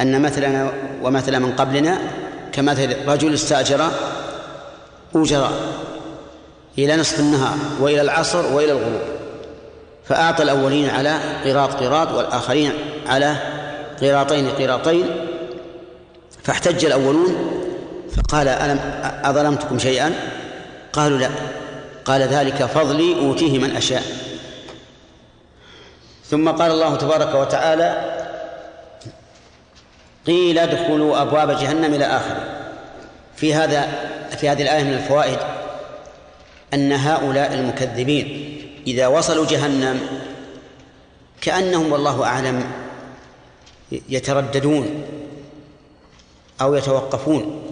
[0.00, 1.98] أن مثلنا ومثل من قبلنا
[2.52, 3.90] كمثل رجل استأجر
[5.14, 5.52] أجراء
[6.78, 9.00] إلى نصف النهار وإلى العصر وإلى الغروب
[10.04, 12.72] فأعطى الأولين على قراط قراط والآخرين
[13.06, 13.36] على
[14.02, 15.06] قراطين قراطين
[16.42, 17.36] فاحتج الأولون
[18.16, 18.80] فقال ألم
[19.24, 20.12] أظلمتكم شيئا؟
[20.92, 21.30] قالوا لا.
[22.06, 24.02] قال ذلك فضلي أوتيه من أشاء.
[26.24, 28.16] ثم قال الله تبارك وتعالى
[30.26, 32.44] قيل ادخلوا أبواب جهنم إلى آخره.
[33.36, 33.88] في هذا
[34.38, 35.38] في هذه الآية من الفوائد
[36.74, 40.00] أن هؤلاء المكذبين إذا وصلوا جهنم
[41.40, 42.70] كأنهم والله أعلم
[44.08, 45.04] يترددون
[46.60, 47.62] أو يتوقفون.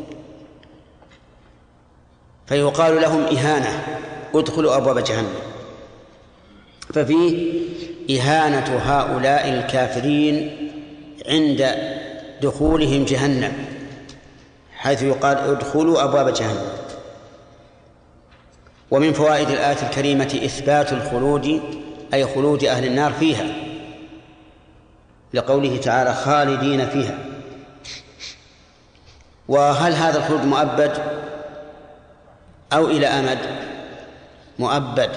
[2.47, 4.01] فيقال لهم إهانة.
[4.37, 5.35] ادخلوا أبواب جهنم.
[6.95, 7.61] ففيه
[8.11, 10.57] إهانة هؤلاء الكافرين
[11.29, 11.75] عند
[12.43, 13.53] دخولهم جهنم
[14.77, 16.69] حيث يقال ادخلوا أبواب جهنم.
[18.91, 21.61] ومن فوائد الآية الكريمة إثبات الخلود
[22.15, 23.47] أي خلود أهل النار فيها
[25.35, 27.19] لقوله تعالى خالدين فيها.
[29.49, 30.99] وهل هذا الخلود مؤبد
[32.73, 33.39] أو إلى أمد؟
[34.59, 35.11] مؤبد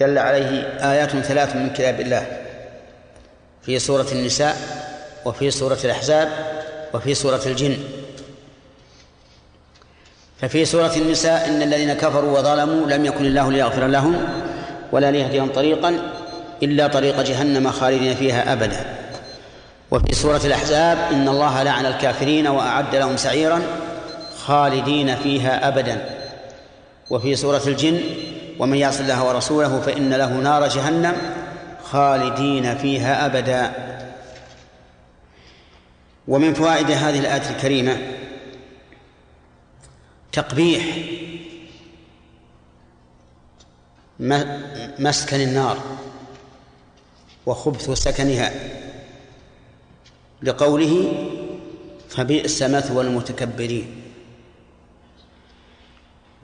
[0.00, 0.50] دل عليه
[0.92, 2.26] آيات ثلاث من كتاب الله
[3.62, 4.56] في سورة النساء
[5.24, 6.28] وفي سورة الأحزاب
[6.94, 7.78] وفي سورة الجن.
[10.40, 14.24] ففي سورة النساء إن الذين كفروا وظلموا لم يكن الله ليغفر لهم
[14.92, 15.98] ولا ليهديهم طريقا
[16.62, 18.96] إلا طريق جهنم خالدين فيها أبدا.
[19.90, 23.62] وفي سورة الأحزاب إن الله لعن الكافرين وأعد لهم سعيرا
[24.46, 26.17] خالدين فيها أبدا.
[27.10, 28.00] وفي سورة الجن
[28.58, 31.16] ومن يعص الله ورسوله فإن له نار جهنم
[31.84, 33.72] خالدين فيها أبدا.
[36.28, 37.98] ومن فوائد هذه الآية الكريمة
[40.32, 40.84] تقبيح
[44.98, 45.78] مسكن النار
[47.46, 48.52] وخبث سكنها
[50.42, 51.12] لقوله
[52.08, 53.97] فبئس مثوى المتكبرين.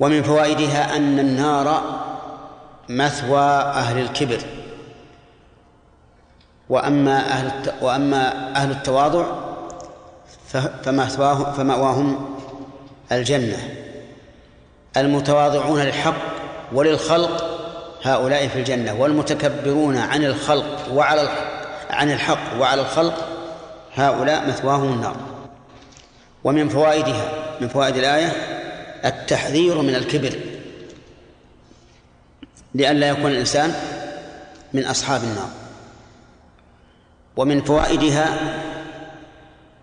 [0.00, 1.82] ومن فوائدها أن النار
[2.88, 4.40] مثوى أهل الكبر.
[6.68, 9.26] وأما أهل وأما أهل التواضع
[10.84, 12.36] فمأواهم فمأواهم
[13.12, 13.58] الجنة.
[14.96, 16.14] المتواضعون للحق
[16.72, 17.60] وللخلق
[18.02, 21.28] هؤلاء في الجنة والمتكبرون عن الخلق وعلى
[21.90, 23.28] عن الحق وعلى الخلق
[23.94, 25.16] هؤلاء مثواهم النار.
[26.44, 27.28] ومن فوائدها
[27.60, 28.53] من فوائد الآية
[29.04, 30.32] التحذير من الكبر
[32.74, 33.74] لئلا يكون الإنسان
[34.72, 35.50] من أصحاب النار.
[37.36, 38.38] ومن فوائدها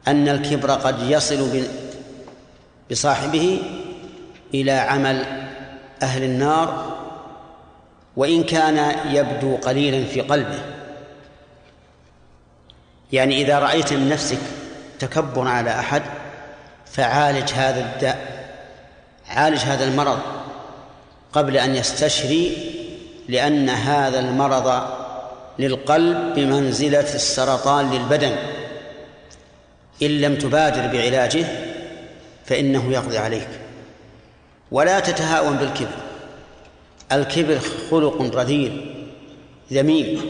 [0.08, 1.64] أن الكبر قد يصل
[2.92, 3.62] بصاحبه
[4.54, 5.26] إلى عمل
[6.02, 6.98] أهل النار
[8.16, 10.60] وإن كان يبدو قليلا في قلبه.
[13.12, 14.40] يعني إذا رأيت من نفسك
[15.00, 16.04] تكبر على أحد
[16.86, 18.41] فعالج هذا الداء
[19.36, 20.20] عالج هذا المرض
[21.34, 22.58] قبل أن يستشري
[23.28, 24.84] لأن هذا المرض
[25.60, 28.36] للقلب بمنزلة السرطان للبدن.
[30.04, 31.46] إن لم تبادر بعلاجه
[32.46, 33.48] فإنه يقضي عليك.
[34.72, 35.98] ولا تتهاون بالكبر.
[37.12, 37.60] الكبر
[37.92, 39.06] خلق رذيل
[39.74, 40.22] ذميم.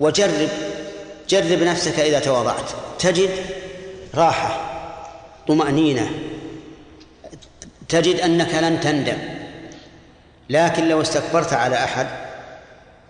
[0.00, 0.48] وجرب
[1.28, 2.70] جرب نفسك إذا تواضعت.
[2.98, 3.30] تجد
[4.14, 4.70] راحة
[5.48, 6.10] طمأنينة
[7.90, 9.18] تجد أنك لن تندم.
[10.50, 12.06] لكن لو استكبرت على أحد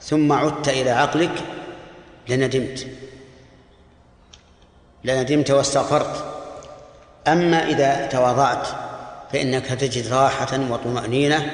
[0.02, 1.32] ثم عدت إلى عقلك
[2.28, 2.86] لندمت.
[5.04, 6.24] لندمت واستغفرت.
[7.28, 8.66] أما إذا تواضعت
[9.32, 11.50] فإنك تجد راحة وطمأنينة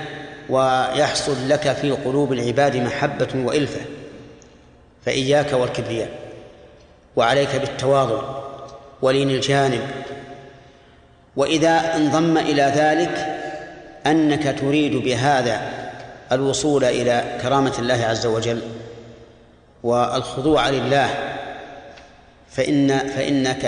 [0.49, 3.81] ويحصل لك في قلوب العباد محبة وإلفة.
[5.07, 6.11] فإياك والكبرياء.
[7.17, 8.23] وعليك بالتواضع.
[9.03, 9.91] ولين الجانب.
[11.37, 13.43] وإذا انضم إلى ذلك
[14.07, 15.61] أنك تريد بهذا
[16.33, 18.63] الوصول إلى كرامة الله عز وجل
[19.83, 21.09] والخضوع لله
[22.51, 23.63] فإن فإنك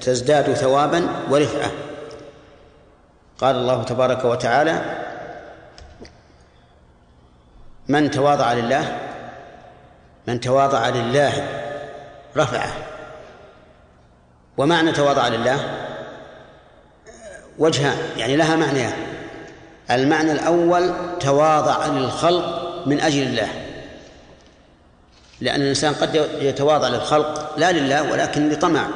[0.00, 1.70] تزداد ثوابا ورفعة.
[3.38, 4.80] قال الله تبارك وتعالى
[7.88, 8.98] من تواضع لله
[10.26, 11.32] من تواضع لله
[12.36, 12.72] رفعه.
[14.56, 15.85] ومعنى تواضع لله؟
[17.58, 18.92] وجهان يعني لها معنيان.
[19.90, 23.48] المعنى الأول تواضع للخلق من أجل الله.
[25.40, 28.88] لأن الإنسان قد يتواضع للخلق لا لله ولكن لطمع.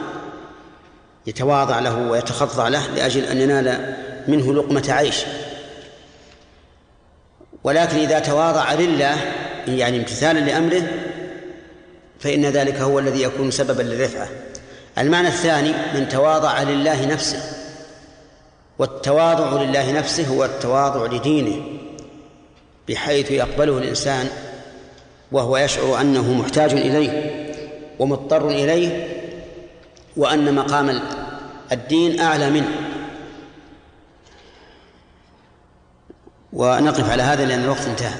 [1.26, 3.96] يتواضع له ويتخضع له لأجل أن ينال
[4.28, 5.16] منه لقمة عيش.
[7.64, 9.16] ولكن إذا تواضع لله
[9.66, 10.82] يعني امتثالا لأمره
[12.20, 14.28] فإن ذلك هو الذي يكون سببا للرفعة
[14.98, 17.59] المعنى الثاني من تواضع لله نفسه.
[18.80, 21.78] والتواضع لله نفسه هو التواضع لدينه
[22.88, 24.28] بحيث يقبله الإنسان
[25.32, 27.10] وهو يشعر أنه محتاج إليه
[27.98, 29.08] ومضطر إليه
[30.16, 31.02] وأن مقام
[31.72, 32.68] الدين أعلى منه.
[36.52, 38.14] ونقف على هذا لأن الوقت انتهى.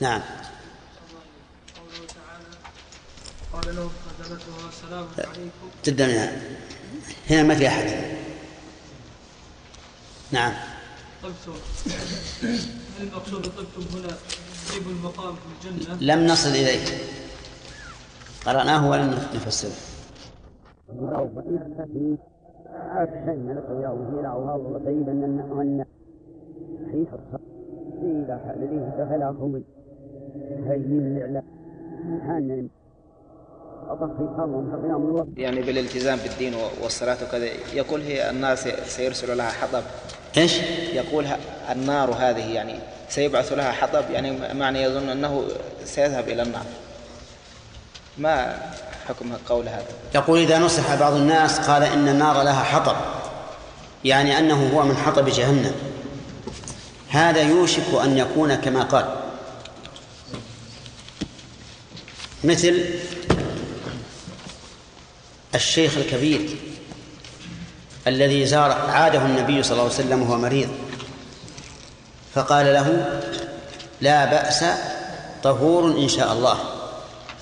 [0.00, 0.20] نعم.
[1.76, 3.90] قوله تعالى قال لهم
[4.20, 5.68] خزنتها السلام عليكم.
[5.84, 6.42] جدا.
[7.30, 8.16] هنا ما في أحد.
[10.32, 10.52] نعم.
[11.22, 11.52] طبتم
[12.98, 14.08] هل المقصود طبتم هنا
[14.72, 16.84] طيب المقام في الجنة؟ لم نصل إليه.
[18.46, 19.96] قرأناه ولم نفسره.
[35.36, 37.48] يعني بالالتزام بالدين والصلاة وكذا.
[37.72, 38.56] يقول هي النار
[38.86, 39.82] سيرسل لها حطب.
[40.36, 40.56] إيش؟
[40.92, 41.26] يقول
[41.70, 42.78] النار هذه يعني
[43.08, 44.10] سيبعث لها حطب.
[44.10, 45.48] يعني معنى يظن أنه
[45.84, 46.64] سيذهب إلى النار.
[48.18, 48.58] ما
[49.08, 52.96] حكم قول هذا؟ يقول إذا نصح بعض الناس قال إن النار لها حطب.
[54.04, 55.74] يعني أنه هو من حطب جهنم.
[57.08, 59.04] هذا يوشك أن يكون كما قال.
[62.44, 62.84] مثل
[65.54, 66.56] الشيخ الكبير
[68.06, 70.68] الذي زار عاده النبي صلى الله عليه وسلم وهو مريض
[72.34, 73.20] فقال له
[74.00, 74.64] لا بأس
[75.42, 76.58] طهور إن شاء الله.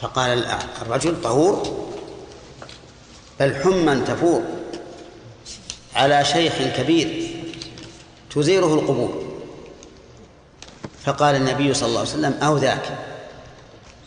[0.00, 0.44] فقال
[0.82, 1.84] الرجل طهور؟
[3.40, 4.42] بل حما تفور
[5.94, 7.30] على شيخ كبير
[8.34, 9.24] تزيره القبور.
[11.04, 12.98] فقال النبي صلى الله عليه وسلم أو ذاك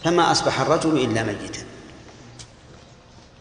[0.04, 1.67] فما أصبح الرجل إلا ميتا.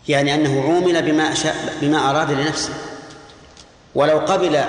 [0.09, 2.73] يعني أنه عومل بما شاء بما أراد لنفسه.
[3.95, 4.65] ولو قبل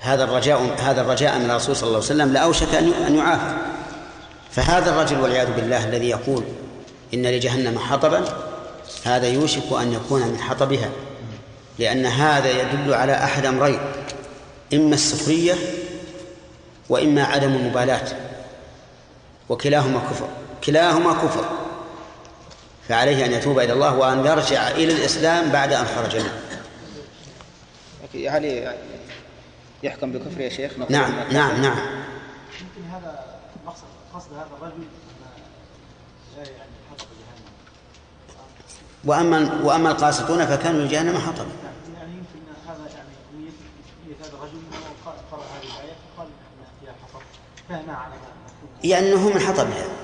[0.00, 2.74] هذا الرجاء هذا الرجاء من الرسول صلى الله عليه وسلم لأوشك
[3.08, 3.56] أن يعافى.
[4.50, 6.44] فهذا الرجل والعياذ بالله الذي يقول
[7.14, 8.24] إن لجهنم حطبا
[9.04, 10.90] هذا يوشك أن يكون من حطبها.
[11.78, 13.78] لأن هذا يدل على أحد أمرين
[14.74, 15.54] إما السخرية
[16.88, 18.08] وإما عدم المبالاة
[19.48, 20.28] وكلاهما كفر
[20.64, 21.63] كلاهما كفر.
[22.88, 26.40] فعليه أن يتوب إلى الله وأن يرجع إلى الإسلام بعد أن خرج منه.
[28.28, 28.74] هل
[29.82, 31.78] يحكم بكفر يا شيخ؟ نعم نعم نعم.
[32.60, 33.24] يمكن هذا
[33.66, 34.84] مقصد قصد هذا الرجل
[36.36, 37.50] يعني حطب جهنم.
[39.04, 41.50] وأما وأما القاسطون فكانوا لجهنم حطبا
[41.94, 43.48] يعني يمكن هذا يعني
[44.20, 47.22] هذا الرجل انه قرأ هذه الآية فقال ان فيها حطب.
[47.68, 48.14] فهمها على
[48.84, 49.64] يعني أنه من حطبها.
[49.64, 50.03] نعم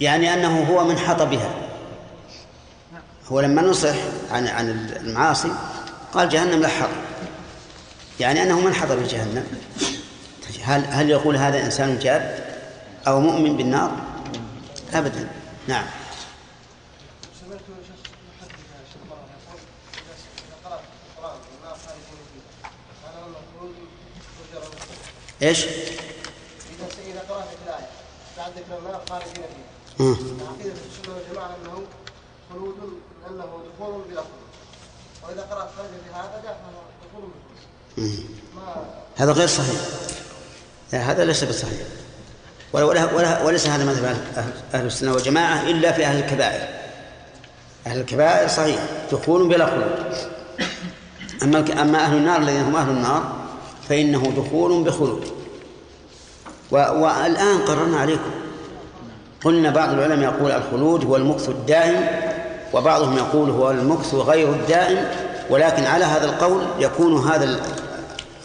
[0.00, 1.54] يعني أنه هو من حطبها
[3.32, 3.96] هو لما نصح
[4.30, 4.70] عن عن
[5.00, 5.52] المعاصي
[6.12, 6.90] قال جهنم لا حطب
[8.20, 9.44] يعني أنه من حطب جهنم
[10.62, 12.44] هل هل يقول هذا إنسان جاد
[13.06, 13.92] أو مؤمن بالنار؟
[14.94, 15.28] أبدا.
[15.68, 15.84] نعم.
[25.42, 27.86] إيش؟ إذا إذا قرأت الآية.
[28.36, 30.16] بعد ذكر النار خارجين فيه مم.
[30.50, 31.82] عقيدة السنة والجماعة أنه
[32.52, 32.74] خلود
[33.30, 34.48] أنه دخول بلا خلود
[35.22, 36.60] وإذا قرأت خارج في هذا جاء
[37.12, 37.28] دخول
[37.94, 38.24] بخلود
[39.16, 39.80] هذا غير صحيح.
[40.92, 41.86] لا هذا ليس بصحيح.
[42.72, 44.24] ولا ولا وليس هذا مذهب
[44.74, 46.68] أهل السنة والجماعة إلا في أهل الكبائر.
[47.86, 48.80] أهل الكبائر صحيح
[49.12, 50.16] دخول بلا خلود.
[51.42, 53.48] أما أما أهل النار الذين هم أهل النار
[53.88, 55.32] فإنه دخول بخلود.
[56.70, 58.30] والآن قررنا عليكم.
[59.44, 62.06] قلنا بعض العلماء يقول الخلود هو المكث الدائم
[62.72, 65.08] وبعضهم يقول هو المكث غير الدائم
[65.50, 67.60] ولكن على هذا القول يكون هذا ال-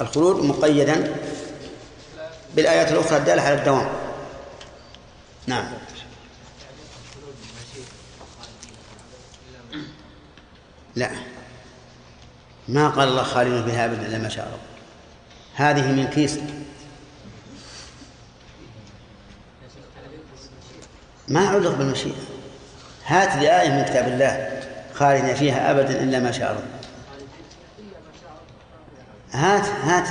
[0.02, 1.14] الخلود مقيدا
[2.56, 3.88] بالآيات الأخرى الدالة على الدوام.
[5.48, 5.66] نعم.
[10.96, 11.10] لا.
[12.68, 14.60] ما قال الله خالد بها أبدا إلا ما شاء رب
[15.56, 16.39] هذه من كيس
[21.28, 22.15] ما علق بالمشيئة.
[23.05, 24.61] هات لي آية من كتاب الله
[24.93, 26.63] خالدين فيها أبدا إلا ما شاء رب
[29.32, 30.07] هات هات.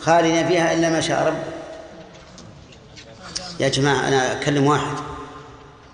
[0.00, 1.42] خالدين فيها إلا ما شاء رب.
[3.60, 4.96] يا جماعة أنا أكلم واحد.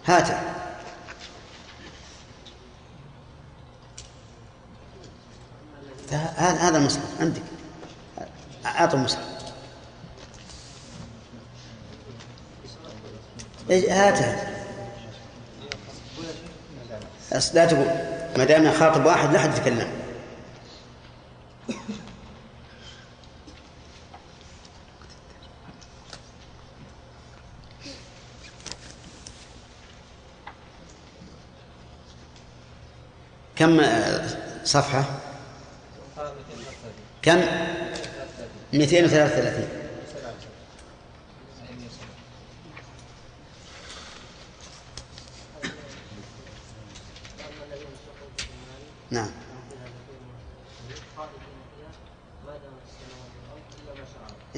[0.06, 0.28] هات.
[6.12, 7.42] هذا هذا المصحف عندك.
[8.66, 9.37] أعطوا المصحف.
[13.70, 14.48] هاتها.
[17.54, 17.86] لا تقول.
[18.36, 19.88] ما دام خاطب واحد لا حد يتكلم.
[33.56, 33.80] كم
[34.64, 35.04] صفحة؟
[37.22, 37.40] كم؟
[38.72, 39.68] 233
[49.10, 49.30] نعم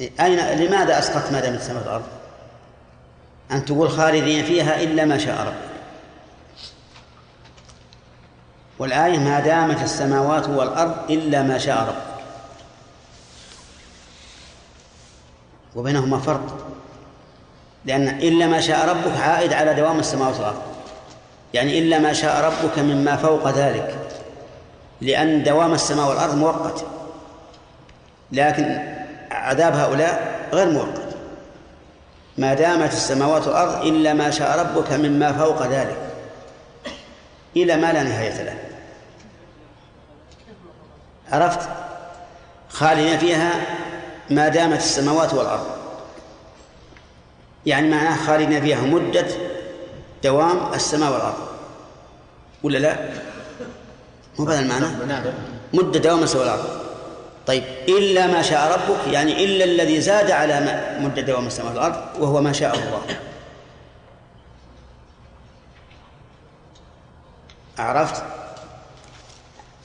[0.01, 2.05] أين لماذا أسقطت ما دامت السماء والأرض؟
[3.51, 5.53] أن تقول خالدين فيها إلا ما شاء رب
[8.79, 12.11] والآية ما دامت السماوات والأرض إلا ما شاء رب
[15.75, 16.67] وبينهما فرق.
[17.85, 20.61] لأن إلا ما شاء ربك عائد على دوام السماوات والأرض.
[21.53, 23.97] يعني إلا ما شاء ربك مما فوق ذلك.
[25.01, 26.85] لأن دوام السماء والأرض مؤقت.
[28.31, 29.00] لكن
[29.41, 31.15] عذاب هؤلاء غير مؤقت
[32.37, 35.97] ما دامت السماوات والأرض إلا ما شاء ربك مما فوق ذلك.
[37.55, 38.57] إلى ما لا نهاية له.
[41.31, 41.69] عرفت؟
[42.69, 43.51] خالدين فيها
[44.29, 45.67] ما دامت السماوات والأرض.
[47.65, 49.27] يعني معناه خالدين فيها مدة
[50.23, 51.47] دوام السماء والأرض.
[52.63, 52.95] ولا لا؟
[54.39, 54.85] مو بهذا المعنى؟
[55.73, 56.80] مدة دوام السماء والأرض.
[57.47, 62.41] طيب إلا ما شاء ربك يعني إلا الذي زاد على مدة دوام السماء والأرض وهو
[62.41, 63.01] ما شاء الله.
[67.79, 68.23] عرفت؟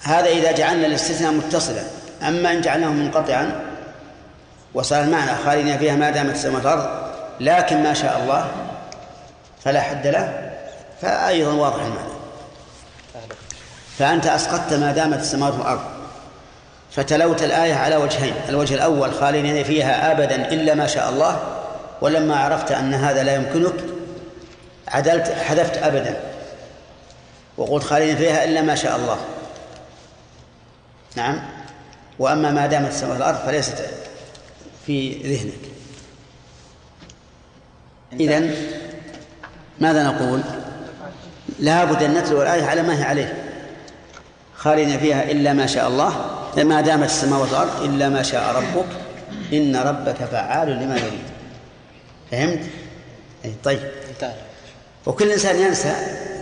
[0.02, 1.82] هذا إذا جعلنا الاستثناء متصلا.
[2.22, 3.61] أما إن جعلناه منقطعا
[4.74, 6.88] وصار المعنى خالدين فيها ما دامت السماء والأرض
[7.40, 8.50] لكن ما شاء الله
[9.64, 10.52] فلا حد له
[11.02, 12.16] فأيضا واضح المعنى؟
[13.98, 15.95] فأنت أسقطت ما دامت السماوات والأرض
[16.97, 21.42] فتلوت الآية على وجهين الوجه الأول خالدين فيها أبدا إلا ما شاء الله
[22.01, 23.84] ولما عرفت أن هذا لا يمكنك
[24.88, 26.20] عدلت حذفت أبدا
[27.57, 29.18] وقلت خالدين فيها إلا ما شاء الله.
[31.16, 31.42] نعم.
[32.18, 33.84] وأما ما دامت السماوات والأرض فليست
[34.86, 35.61] في ذهنك.
[38.12, 38.55] إذن
[39.80, 40.40] ماذا نقول؟
[41.59, 43.44] لا بد أن نتلو الآية على ما هي عليه.
[44.57, 46.36] خالدين فيها إلا ما شاء الله.
[46.64, 48.86] ما دامت السماوات والأرض إلا ما شاء ربك
[49.52, 51.22] إن ربك فعال لما يريد.
[52.30, 52.61] فهمت؟
[53.44, 53.80] أي طيب.
[55.07, 55.94] وكل إنسان ينسى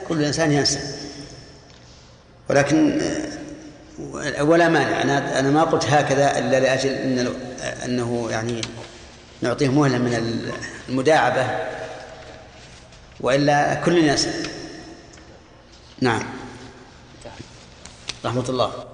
[0.09, 0.81] كل إنسان ينسى.
[2.51, 3.01] ولكن
[4.41, 5.03] ولا مانع.
[5.03, 7.35] أنا أنا ما قلت هكذا إلا لأجل إن
[7.85, 8.61] أنه يعني
[9.43, 10.43] نعطيه مهلة من
[10.89, 11.47] المداعبة.
[13.21, 14.29] وإلا كل الناس
[16.01, 16.23] نعم.
[18.25, 18.94] رحمة الله.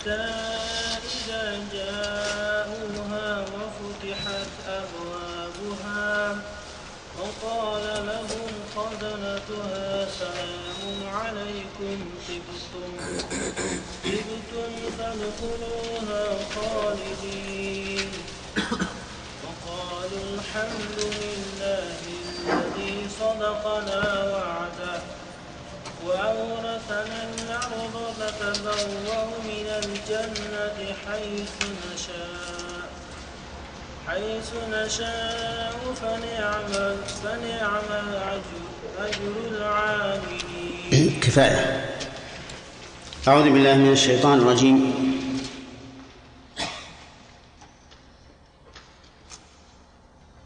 [0.00, 0.30] حتى
[1.04, 6.38] إذا جاءوها وفتحت أبوابها
[7.18, 11.98] وقال لهم خزنتها سلام عليكم
[14.04, 16.24] طبتم فادخلوها
[16.54, 18.10] خالدين.
[19.44, 22.00] وقالوا الحمد لله
[22.48, 25.00] الذي صدقنا وعده
[26.06, 29.68] وأورثنا الأرض نتبوأ من
[30.10, 31.50] الجنة حيث
[31.94, 32.90] نشاء.
[34.08, 37.90] حيث نشاء فنعم فنعم
[38.98, 41.20] أجر, العاملين.
[41.20, 41.96] كفاية.
[43.28, 45.10] أعوذ بالله من الشيطان الرجيم.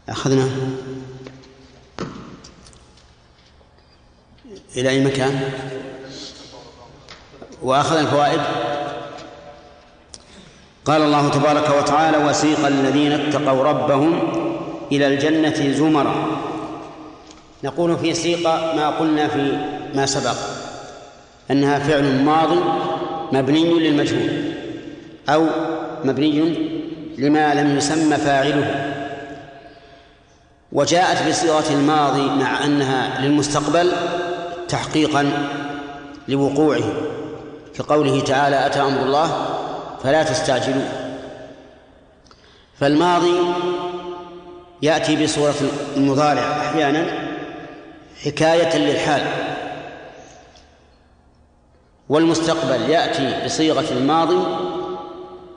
[0.09, 0.49] أخذنا
[4.75, 5.51] إلى أي مكان؟
[7.61, 8.74] وأخذ الفوائد؟
[10.85, 14.19] قال الله تبارك وتعالى وسيق الذين اتقوا ربهم
[14.91, 16.15] إلى الجنة زمرا.
[17.63, 19.57] نقول في سيق ما قلنا في
[19.95, 20.35] ما سبق
[21.51, 22.49] أنها فعل ماض
[23.31, 24.53] مبني للمجهول
[25.29, 25.45] أو
[26.03, 26.55] مبني
[27.17, 28.91] لما لم يسمى فاعله.
[30.71, 33.91] وجاءت بصيغة الماضي مع أنها للمستقبل
[34.67, 35.31] تحقيقا
[36.27, 36.83] لوقوعه
[37.77, 39.54] كقوله تعالى أتى أمر الله
[40.05, 40.87] فلا تستعجلوا.
[42.79, 43.39] فالماضي
[44.81, 45.55] يأتي بصورة
[45.97, 47.05] المضارع أحيانا
[48.23, 49.23] حكاية للحال.
[52.09, 54.37] والمستقبل يأتي بصيغة الماضي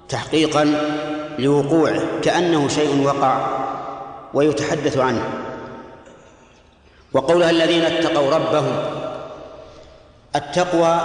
[0.08, 0.64] تحقيقا
[1.38, 3.46] لوقوعه كأنه شيء وقع
[4.34, 5.24] ويتحدث عنه.
[7.12, 8.76] وقولها الذين اتقوا ربهم
[10.36, 11.00] التقوى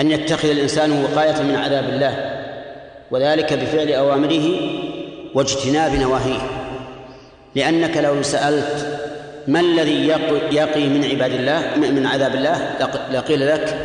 [0.00, 2.40] أن يتخذ الإنسان وقاية من عذاب الله
[3.10, 4.60] وذلك بفعل أوامره
[5.34, 6.40] واجتناب نواهيه.
[7.54, 9.00] لأنك لو سألت
[9.48, 10.08] ما الذي
[10.50, 12.76] يقي من عباد الله من عذاب الله
[13.12, 13.78] لقيل لك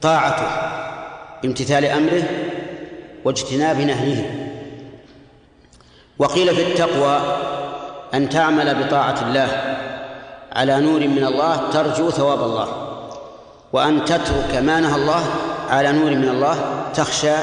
[0.00, 0.46] طاعته
[1.44, 2.22] امتثال أمره
[3.24, 4.48] واجتناب نهيه.
[6.18, 7.20] وقيل في التقوى
[8.14, 9.48] أن تعمل بطاعة الله
[10.52, 12.81] على نور من الله ترجو ثواب الله.
[13.72, 15.24] وأن تترك ما نهى الله
[15.70, 16.56] على نور من الله
[16.94, 17.34] تخشى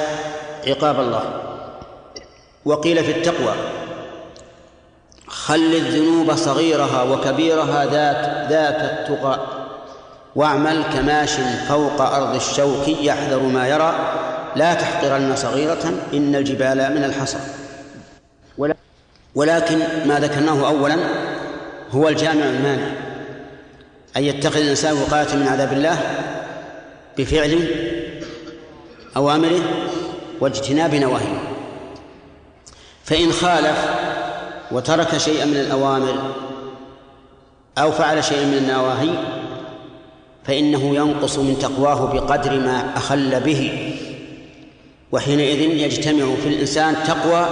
[0.67, 1.23] عقاب الله.
[2.65, 3.53] وقيل في التقوى
[5.27, 9.39] خل الذنوب صغيرها وكبيرها ذات ذاك التقى
[10.35, 11.31] واعمل كماش
[11.67, 13.95] فوق أرض الشوك يحذر ما يرى
[14.55, 17.37] لا تحقرن صغيرة إن الجبال من الحصى.
[19.35, 20.97] ولكن ما ذكرناه أولا
[21.91, 23.08] هو الجامع المانع.
[24.19, 25.97] أن يتخذ الإنسان وقاية من عذاب الله
[27.17, 27.67] بفعل
[29.17, 29.61] أوامره
[30.39, 31.41] واجتناب نواهيه.
[33.03, 33.85] فإن خالف
[34.71, 36.35] وترك شيئا من الأوامر
[37.77, 39.09] أو فعل شيئا من النواهي
[40.43, 43.91] فإنه ينقص من تقواه بقدر ما أخل به.
[45.11, 47.45] وحينئذ يجتمع في الإنسان تقوى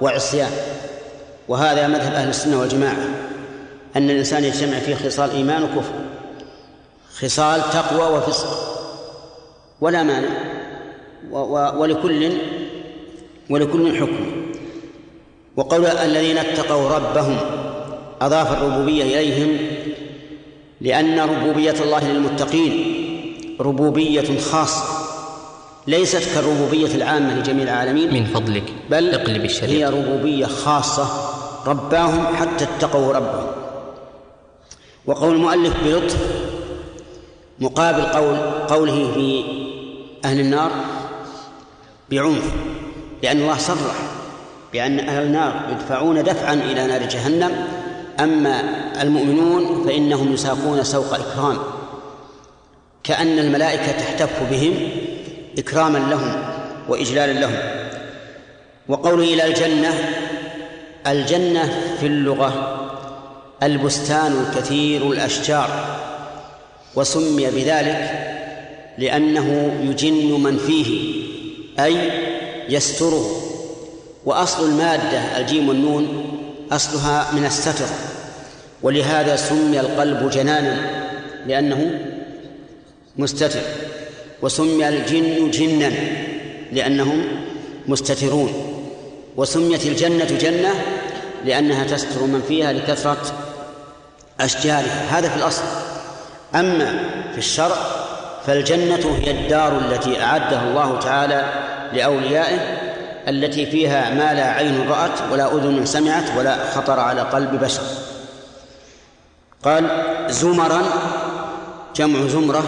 [0.00, 0.50] وعصيان.
[1.48, 3.08] وهذا مذهب أهل السنة والجماعة.
[3.96, 5.92] أن الإنسان يجتمع فيه خصال إيمان وكفر.
[7.18, 8.48] خصال تقوى وفسق.
[9.80, 10.28] ولا مانع.
[11.76, 12.32] ولكل
[13.50, 14.26] ولكل حكم.
[15.56, 17.36] وقول الذين اتقوا ربهم
[18.20, 19.56] أضاف الربوبية إليهم
[20.80, 22.94] لأن ربوبية الله للمتقين
[23.60, 24.84] ربوبية خاصة
[25.86, 28.14] ليست كالربوبية العامة لجميع العالمين.
[28.14, 31.08] من فضلك بل اقلب الشريط هي ربوبية خاصة.
[31.66, 33.57] رباهم حتى اتقوا ربهم.
[35.08, 36.16] وقول المؤلف بلطف
[37.58, 38.36] مقابل قول
[38.68, 39.44] قوله في
[40.24, 40.70] أهل النار
[42.10, 42.52] بعنف
[43.22, 43.94] لأن الله صرح
[44.72, 47.66] بأن أهل النار يدفعون دفعا إلى نار جهنم
[48.20, 48.62] أما
[49.02, 51.58] المؤمنون فإنهم يساقون سوق إكرام
[53.04, 54.74] كأن الملائكة تحتف بهم
[55.58, 56.42] إكراما لهم
[56.88, 57.58] وإجلالا لهم.
[58.88, 59.94] وقوله إلى الجنة
[61.06, 62.87] الجنة في اللغة
[63.62, 65.98] البستان الكثير الأشجار
[66.94, 68.28] وسمي بذلك
[68.98, 71.22] لأنه يجن من فيه
[71.84, 72.10] أي
[72.68, 73.42] يستره
[74.24, 76.24] وأصل المادة الجيم والنون
[76.72, 77.84] أصلها من الستر
[78.82, 80.76] ولهذا سمي القلب جنانا
[81.46, 82.00] لأنه
[83.16, 83.60] مستتر
[84.42, 85.92] وسمي الجن جنا
[86.72, 87.24] لأنهم
[87.86, 88.52] مستترون
[89.36, 90.74] وسميت الجنة جنة
[91.44, 93.47] لأنها تستر من فيها لكثرة
[94.40, 95.62] أشجارها هذا في الأصل.
[96.54, 97.00] أما
[97.32, 97.76] في الشرع
[98.46, 101.44] فالجنة هي الدار التي أعدها الله تعالى
[101.92, 102.58] لأوليائه
[103.28, 107.82] التي فيها ما لا عين رأت ولا أذن سمعت ولا خطر على قلب بشر.
[109.64, 109.84] قال
[110.28, 110.82] زمرا
[111.96, 112.62] جمع زمرة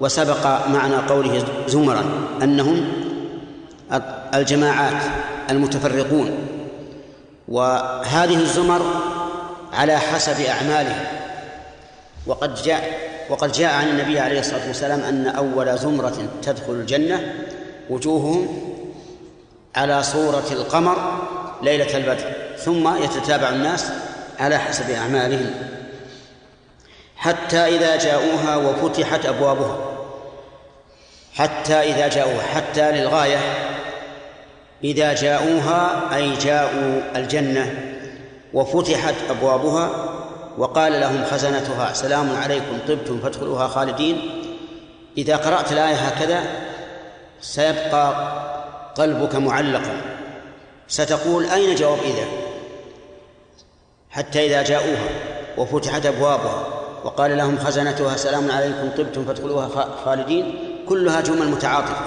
[0.00, 2.04] وسبق معنى قوله زمرا
[2.42, 2.92] أنهم
[4.34, 5.02] الجماعات
[5.50, 6.30] المتفرقون.
[7.48, 8.82] وهذه الزمر
[9.72, 11.04] على حسب أعمالهم
[12.26, 17.34] وقد جاء وقد جاء عن النبي عليه الصلاة والسلام أن أول زمرة تدخل الجنة
[17.90, 18.70] وجوههم
[19.76, 21.20] على صورة القمر
[21.62, 23.86] ليلة البدر ثم يتتابع الناس
[24.38, 25.50] على حسب أعمالهم
[27.16, 29.78] حتى إذا جاءوها وفتحت أبوابها.
[31.34, 33.38] حتى إذا جاءوها حتى للغاية
[34.84, 37.94] إذا جاءوها أي جاءوا الجنة.
[38.54, 39.90] وفتحت أبوابها
[40.58, 44.20] وقال لهم خزنتها سلام عليكم طبتم فادخلوها خالدين.
[45.18, 46.42] إذا قرأت الآية هكذا
[47.40, 48.32] سيبقى
[48.94, 50.00] قلبك معلقا.
[50.88, 52.26] ستقول أين جواب إذا؟
[54.10, 55.08] حتى إذا جاءوها
[55.58, 56.66] وفتحت أبوابها
[57.04, 59.68] وقال لهم خزنتها سلام عليكم طبتم فادخلوها
[60.04, 60.54] خالدين.
[60.88, 62.04] كلها جمل متعاطفة.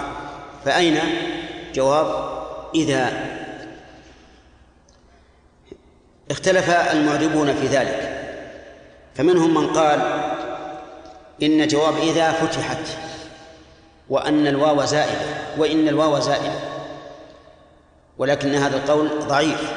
[0.66, 1.00] فأين
[1.76, 2.08] جواب
[2.76, 3.10] إذا؟
[6.32, 8.20] اختلف المعربون في ذلك.
[9.16, 10.00] فمنهم من قال
[11.44, 12.88] إن جواب إذا فتحت
[14.10, 15.26] وأن الواو زائدة
[15.58, 16.60] وإن الواو زائدة.
[18.18, 19.72] ولكن هذا القول ضعيف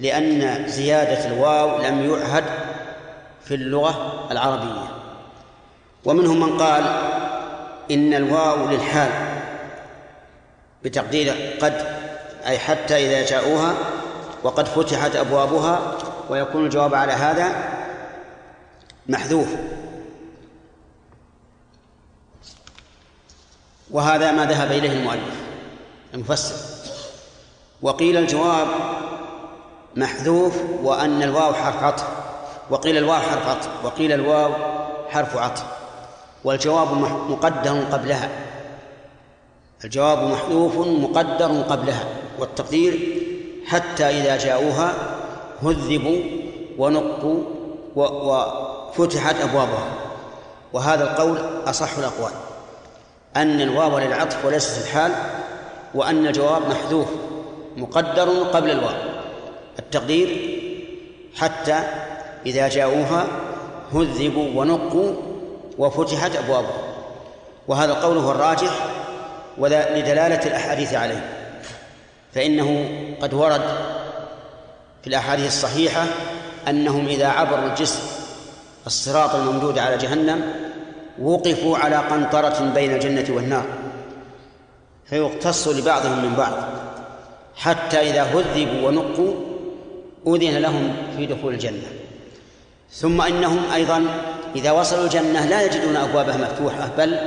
[0.00, 2.44] لأن زيادة الواو لم يعهد
[3.44, 4.88] في اللغة العربية.
[6.04, 6.84] ومنهم من قال
[7.90, 9.10] إن الواو للحال
[10.84, 11.86] بتقدير قد
[12.46, 13.74] أي حتى إذا جاءوها
[14.44, 15.94] وقد فتحت أبوابها
[16.30, 17.78] ويكون الجواب على هذا
[19.08, 19.48] محذوف.
[23.90, 25.34] وهذا ما ذهب إليه المؤلف
[26.14, 26.54] المفسر.
[27.82, 28.68] وقيل الجواب
[29.96, 32.06] محذوف وأن الواو حرف عطف.
[32.70, 33.84] وقيل الواو حرف عطف.
[33.84, 34.52] وقيل الواو
[35.08, 35.64] حرف عطف.
[36.44, 36.92] والجواب
[37.30, 38.30] مقدر قبلها.
[39.84, 42.04] الجواب محذوف مقدر قبلها.
[42.38, 43.22] والتقدير
[43.68, 44.92] حتى إذا جاءوها
[45.62, 46.20] هذبوا
[46.78, 47.42] ونقوا
[47.96, 49.88] وفتحت أبوابها.
[50.72, 52.32] وهذا القول أصح الأقوال.
[53.36, 55.12] أن الواو للعطف وليست الحال
[55.94, 57.06] وأن الجواب محذوف
[57.76, 58.94] مقدر قبل الواو.
[59.78, 60.58] التقدير
[61.36, 61.80] حتى
[62.46, 63.26] إذا جاءوها
[63.94, 65.14] هذبوا ونقوا
[65.78, 66.82] وفتحت أبوابها.
[67.68, 68.70] وهذا القول هو الراجح
[69.58, 71.37] لدلالة الأحاديث عليه.
[72.34, 72.88] فإنه
[73.20, 73.62] قد ورد
[75.02, 76.06] في الأحاديث الصحيحة
[76.68, 78.00] أنهم إذا عبروا الجسر
[78.86, 80.52] الصراط الممدود على جهنم
[81.22, 83.64] وقفوا على قنطرة بين الجنة والنار
[85.06, 86.52] فيقتص لبعضهم من بعض
[87.56, 89.34] حتى إذا هذبوا ونقوا
[90.26, 91.88] أذن لهم في دخول الجنة.
[92.92, 94.04] ثم إنهم أيضا
[94.56, 97.18] إذا وصلوا الجنة لا يجدون أبوابها مفتوحة بل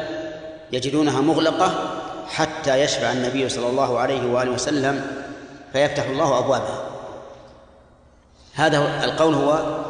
[0.72, 5.26] يجدونها مغلقة حتى يشفع النبي صلى الله عليه وآله وسلم
[5.74, 6.84] فيفتح الله أبوابها
[8.54, 9.82] هذا القول هو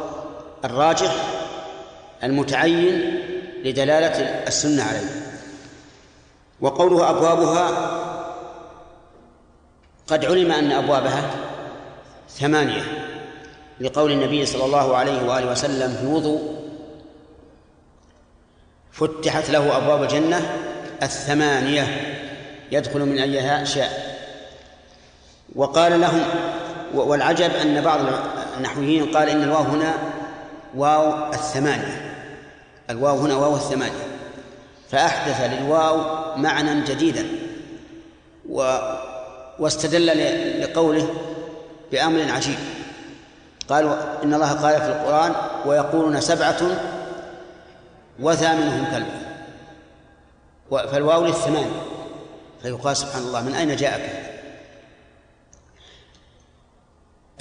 [0.64, 1.14] الراجح
[2.24, 3.20] المتعين
[3.64, 4.18] لدلالة
[4.48, 5.22] السنة عليه.
[6.60, 7.70] وقوله أبوابها
[10.06, 11.30] قد علم أن أبوابها
[12.30, 12.82] ثمانية
[13.80, 16.62] لقول النبي صلى الله عليه وآله وسلم في وضوء
[18.92, 20.56] فتحت له أبواب الجنة
[21.02, 22.11] الثمانية
[22.72, 24.16] يدخل من أيها شاء.
[25.54, 26.22] وقال لهم
[26.94, 28.00] والعجب أن بعض
[28.56, 29.94] النحويين قال إن الواو هنا
[30.76, 32.14] واو الثمانية.
[32.90, 34.06] الواو هنا واو الثمانية.
[34.90, 36.00] فأحدث للواو
[36.36, 37.26] معنى جديدا.
[38.48, 38.78] و
[39.58, 40.06] واستدل
[40.62, 41.08] لقوله
[41.92, 42.58] بأمر عجيب.
[43.68, 43.94] قالوا
[44.24, 45.32] إن الله قال في القرآن
[45.66, 46.60] ويقولون سبعة
[48.20, 49.22] وثامنهم كلبهم
[50.92, 51.91] فالواو للثمانية.
[52.62, 54.32] فيقال سبحان الله من أين جاءك؟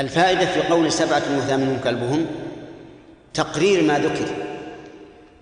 [0.02, 2.26] الفائدة في قول سبعة وثامنهم كلبهم
[3.34, 4.26] تقرير ما ذكر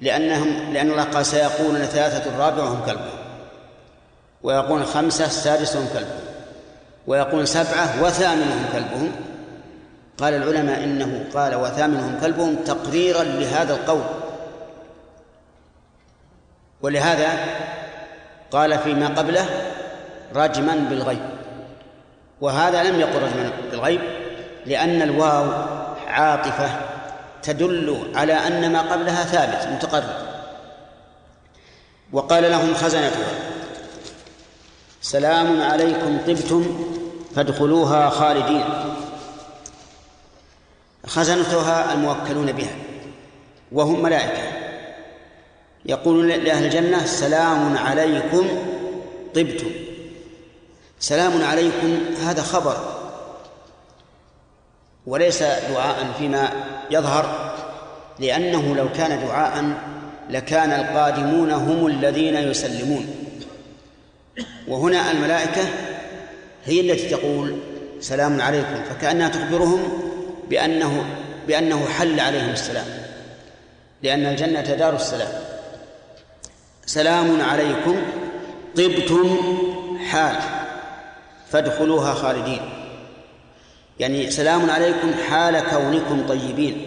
[0.01, 3.19] لأنهم لأن الله قال سيقولون ثلاثة رابعهم كلبهم
[4.43, 6.29] ويقول خمسة سادسهم كلبهم
[7.07, 9.11] ويقول سبعة وثامنهم كلبهم.
[10.17, 14.03] قال العلماء إنه قال وثامنهم كلبهم تقريرا لهذا القول.
[16.81, 17.39] ولهذا
[18.51, 19.45] قال فيما قبله
[20.35, 21.29] رجما بالغيب.
[22.41, 24.01] وهذا لم يقل رجما بالغيب
[24.65, 25.51] لأن الواو
[26.07, 26.69] عاطفة
[27.43, 30.29] تدل على أن ما قبلها ثابت متقرر.
[32.13, 33.33] وقال لهم خزنتها
[35.01, 36.85] سلام عليكم طبتم
[37.35, 38.65] فادخلوها خالدين.
[41.07, 42.75] خزنتها الموكلون بها
[43.71, 44.58] وهم ملائكة.
[45.85, 48.47] يقولون لأهل الجنة سلام عليكم
[49.35, 49.71] طبتم.
[50.99, 52.77] سلام عليكم هذا خبر.
[55.05, 56.49] وليس دعاء فيما
[56.91, 57.55] يظهر
[58.19, 59.73] لأنه لو كان دعاء
[60.29, 63.15] لكان القادمون هم الذين يسلمون.
[64.67, 65.63] وهنا الملائكة
[66.65, 67.57] هي التي تقول
[67.99, 70.01] سلام عليكم فكأنها تخبرهم
[70.49, 71.05] بأنه
[71.47, 72.85] بأنه حل عليهم السلام
[74.03, 75.48] لأن الجنة دار السلام.
[76.89, 77.95] سلام عليكم.
[78.75, 79.37] طبتم
[80.07, 80.35] حال
[81.49, 82.61] فادخلوها خالدين.
[83.99, 86.85] يعني سلام عليكم حال كونكم طيبين.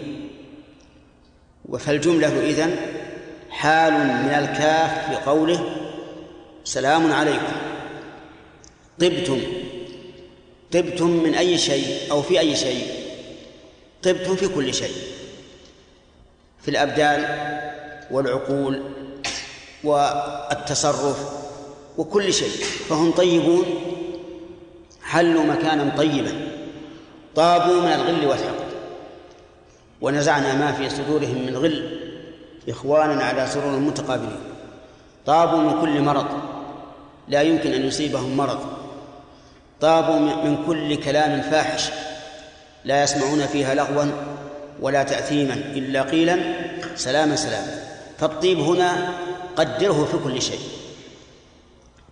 [1.79, 2.75] فالجملة إذن
[3.49, 5.75] حال من الكاف في قوله
[6.63, 7.55] سلام عليكم.
[8.99, 9.41] طبتم
[10.71, 12.87] طبتم من أي شيء أو في أي شيء؟
[14.03, 14.95] طبتم في كل شيء.
[16.61, 17.19] في الأبدان
[18.11, 18.83] والعقول
[19.83, 21.29] والتصرف
[21.97, 23.65] وكل شيء فهم طيبون
[25.03, 26.31] حلوا مكانا طيبا
[27.35, 28.63] طابوا من الغل والحقد.
[30.01, 31.99] ونزعنا ما في صدورهم من غل
[32.69, 34.39] إخوانا على سرور متقابلين.
[35.25, 36.27] طابوا من كل مرض
[37.27, 38.59] لا يمكن أن يصيبهم مرض.
[39.81, 41.89] طابوا من كل كلام فاحش
[42.85, 44.05] لا يسمعون فيها لغوا
[44.81, 46.39] ولا تأثيما إلا قيلا
[46.95, 47.83] سلاما سلاما.
[48.19, 49.13] فالطيب هنا
[49.55, 50.59] قدره في كل شيء.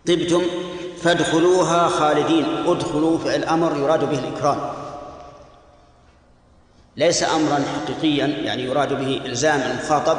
[0.08, 0.42] طبتم
[1.02, 2.46] فادخلوها خالدين.
[2.66, 4.60] ادخلوا في الامر يراد به الإكرام.
[6.98, 10.18] ليس أمرا حقيقيا يعني يراد به الزام المخاطب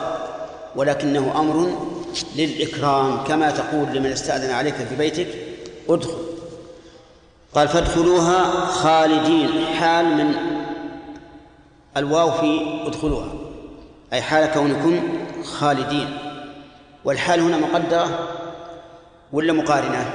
[0.76, 1.88] ولكنه أمر
[2.36, 3.24] للإكرام.
[3.24, 5.28] كما تقول لمن استأذن عليك في بيتك
[5.88, 6.18] ادخل.
[7.54, 9.64] قال فادخلوها خالدين.
[9.80, 10.34] حال من
[11.96, 13.28] الواو في ادخلوها
[14.12, 15.02] أي حال كونكم
[15.44, 16.18] خالدين.
[17.04, 18.28] والحال هنا مقدرة
[19.32, 20.10] ولا مقارنة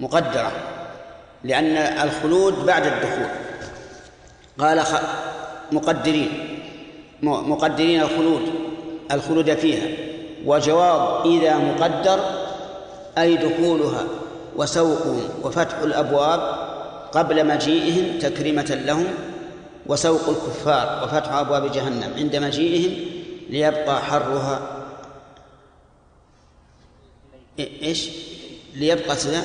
[0.00, 0.52] مقدرة
[1.44, 3.26] لأن الخلود بعد الدخول
[4.58, 4.82] قال.
[5.72, 6.58] مقدرين
[7.22, 8.42] مقدرين الخلود
[9.12, 9.96] الخلود فيها
[10.46, 12.20] وجواب إذا مقدر
[13.18, 14.04] أي دخولها
[14.56, 16.40] وسوقهم وفتح الأبواب
[17.12, 19.06] قبل مجيئهم تكريمة لهم
[19.86, 22.94] وسوق الكفار وفتح أبواب جهنم عند مجيئهم
[23.50, 24.60] ليبقى حرها
[27.82, 28.08] إيش؟
[28.74, 29.44] ليبقى سنة؟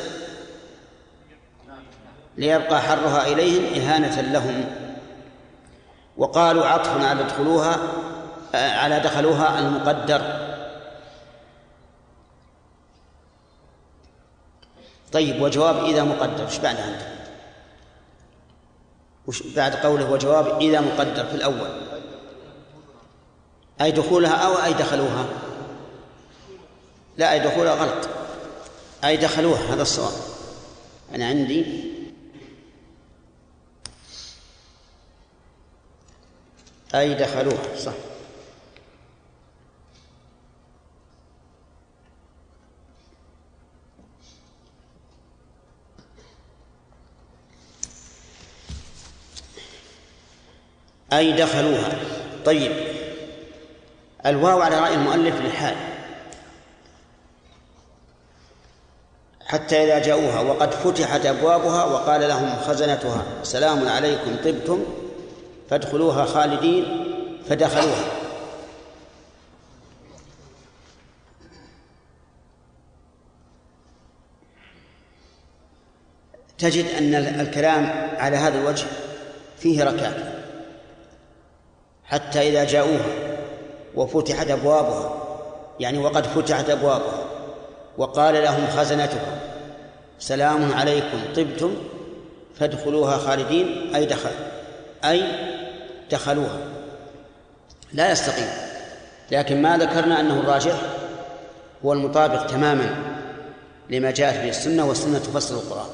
[2.38, 4.66] ليبقى حرها إليهم إهانة لهم.
[6.18, 7.78] وقالوا عطف على ادخلوها
[8.54, 10.46] على دخلوها المقدر.
[15.12, 16.46] طيب وجواب إذا مقدر.
[16.46, 17.08] إيش بعد عندك؟
[19.28, 21.70] وش بعد قوله وجواب إذا مقدر في الأول؟
[23.82, 25.26] أي دخولها أو أي دخلوها؟
[27.18, 28.10] لا أي دخولها غلط
[29.04, 30.14] أي دخلوها هذا الصواب.
[31.16, 31.66] أنا عندي
[36.96, 37.94] أي دخلوها صح.
[51.14, 52.00] أي دخلوها.
[52.46, 52.72] طيب.
[54.26, 55.95] الواو على رأي المؤلف للحال.
[59.46, 63.24] حتى إذا جاءوها وقد فتحت أبوابها وقال لهم خزنتها.
[63.44, 64.86] سلام عليكم طبتم؟
[65.70, 66.86] فادخلوها خالدين
[67.50, 68.06] فدخلوها.
[76.58, 78.86] تجد أن الكلام على هذا الوجه
[79.60, 80.34] فيه ركاكة
[82.06, 83.38] حتى إذا جاءوها
[83.96, 85.16] وفتحت أبوابها
[85.80, 87.25] يعني وقد فتحت أبوابها
[87.98, 89.40] وقال لهم خزنتها
[90.20, 91.18] سلام عليكم.
[91.36, 91.76] طبتم
[92.60, 93.96] فادخلوها خالدين.
[93.96, 94.30] أي دخل
[95.04, 95.24] أي
[96.12, 96.60] دخلوها.
[97.94, 98.48] لا يستقيم.
[99.32, 100.76] لكن ما ذكرنا أنه الراجح.
[101.86, 102.96] هو المطابق تماما
[103.90, 105.90] لما جاءت به السنة والسنة تفسر القرآن.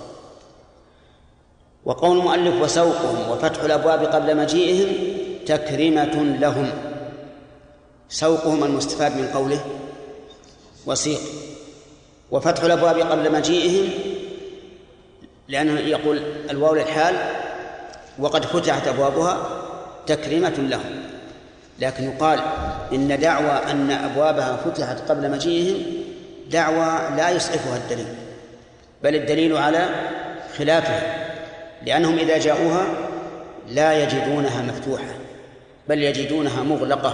[1.86, 4.95] وقول المؤلف وسوقهم وفتح الأبواب قبل مجيئهم
[5.45, 6.72] تكرمة لهم.
[8.10, 9.66] سوقهم المستفاد من قوله
[10.86, 11.20] وسيق.
[12.32, 13.90] وفتح الأبواب قبل مجيئهم
[15.48, 17.16] لأنه يقول الواو للحال
[18.20, 19.48] وقد فتحت أبوابها
[20.08, 21.04] تكريمة لهم.
[21.80, 22.40] لكن يقال
[22.94, 25.84] إن دعوى أن أبوابها فتحت قبل مجيئهم
[26.52, 28.16] دعوى لا يسعفها الدليل
[29.04, 29.90] بل الدليل على
[30.58, 31.28] خلافها
[31.86, 32.86] لأنهم إذا جاءوها
[33.68, 35.16] لا يجدونها مفتوحة
[35.90, 37.14] بل يجدونها مغلقة.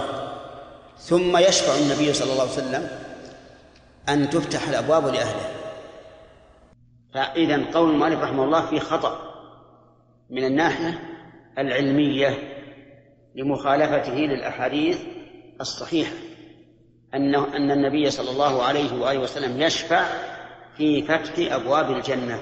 [1.00, 2.88] ثم يشفع النبي صلى الله عليه وسلم
[4.08, 5.50] أن تفتح الأبواب لأهله.
[7.14, 9.18] فإذا قول المؤلف رحمه الله فيه خطأ
[10.30, 10.98] من الناحية
[11.58, 12.38] العلمية
[13.34, 14.98] لمخالفته للأحاديث
[15.60, 16.12] الصحيحة.
[17.14, 20.04] أنه أن النبي صلى الله عليه وآله وسلم يشفع
[20.76, 22.40] في فتح أبواب الجنة.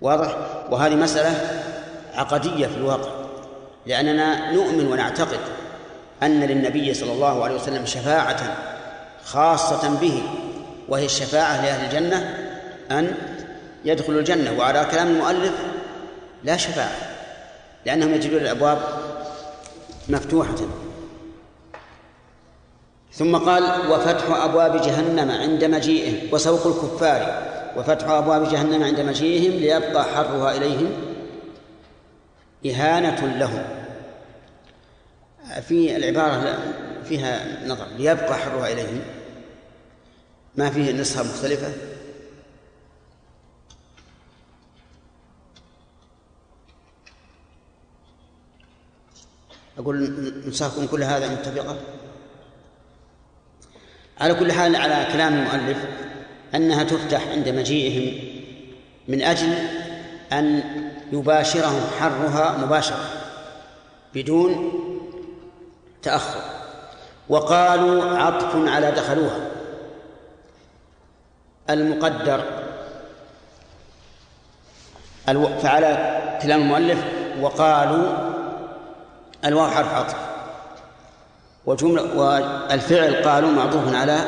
[0.00, 0.36] واضح؟
[0.70, 1.62] وهذه مسألة
[2.14, 3.20] عقدية في الواقع.
[3.86, 5.40] لأننا نؤمن ونعتقد
[6.22, 8.56] أن للنبي صلى الله عليه وسلم شفاعة
[9.24, 10.22] خاصة به
[10.90, 12.38] وهي الشفاعة لأهل الجنة
[12.90, 13.14] أن
[13.84, 14.58] يدخلوا الجنة.
[14.58, 15.52] وعلى كلام المؤلف
[16.44, 16.96] لا شفاعة
[17.86, 18.78] لأنهم يجدون الأبواب
[20.08, 20.56] مفتوحة.
[23.12, 27.42] ثم قال وفتح أبواب جهنم عند مجيئهم وسوق الكفار
[27.76, 30.92] وفتح أبواب جهنم عند مجيئهم ليبقى حرها إليهم
[32.66, 33.62] إهانة لهم.
[35.68, 36.58] في العبارة
[37.04, 39.00] فيها نظر ليبقى حرها إليهم.
[40.56, 41.72] ما فيه نسخة مختلفة؟
[49.78, 50.14] أقول
[50.46, 51.76] نسخكم كل هذا متفقة؟
[54.20, 55.78] على كل حال على كلام المؤلف
[56.54, 58.30] أنها تفتح عند مجيئهم
[59.08, 59.54] من أجل
[60.32, 60.62] أن
[61.12, 63.04] يباشرهم حرها مباشرة
[64.14, 64.72] بدون
[66.02, 66.40] تأخر.
[67.28, 69.59] وقالوا عطف على دخلوها.
[71.70, 72.44] المقدر.
[75.62, 77.04] فعلى كلام المؤلف
[77.40, 78.06] وقالوا
[79.44, 80.16] الواو حرف عطف.
[81.66, 84.24] والجملة والفعل قالوا معطوف على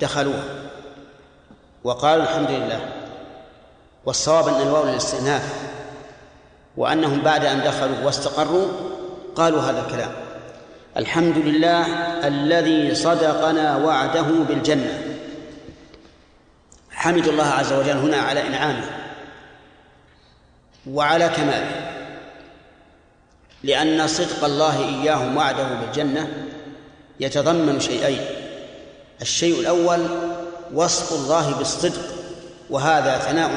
[0.00, 0.44] دخلوها
[1.84, 2.80] وقالوا الحمد لله.
[4.06, 5.54] والصواب أن الواو للاستئناف
[6.76, 8.68] وأنهم بعد أن دخلوا واستقروا
[9.36, 10.10] قالوا هذا الكلام.
[10.96, 11.86] الحمد لله
[12.28, 15.11] الذي صدقنا وعده بالجنة.
[17.02, 18.84] حمدوا الله عز وجل هنا على إنعامه
[20.86, 21.92] وعلى كماله
[23.62, 26.28] لأن صدق الله إياهم وعده بالجنة
[27.20, 28.20] يتضمن شيئين
[29.22, 30.06] الشيء الأول
[30.74, 32.02] وصف الله بالصدق
[32.70, 33.50] وهذا ثناء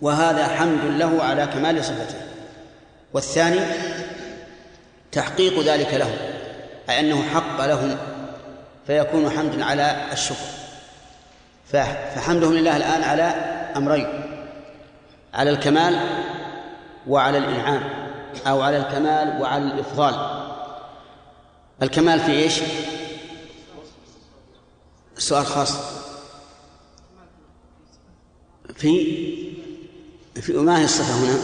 [0.00, 2.20] وهذا حمد له على كمال صفته
[3.12, 3.60] والثاني
[5.12, 6.16] تحقيق ذلك له
[6.88, 7.96] أي أنه حق لهم
[8.86, 10.59] فيكون حمدا على الشكر.
[11.72, 13.22] فحمدهم لله الآن على
[13.76, 14.06] أمرين.
[15.34, 16.08] على الكمال
[17.06, 17.82] وعلى الإنعام
[18.46, 20.14] أو على الكمال وعلى الإفضال.
[21.82, 22.60] الكمال في إيش؟
[25.18, 25.72] سؤال خاص.
[28.74, 29.20] في
[30.34, 31.38] في ما هي الصفة هنا؟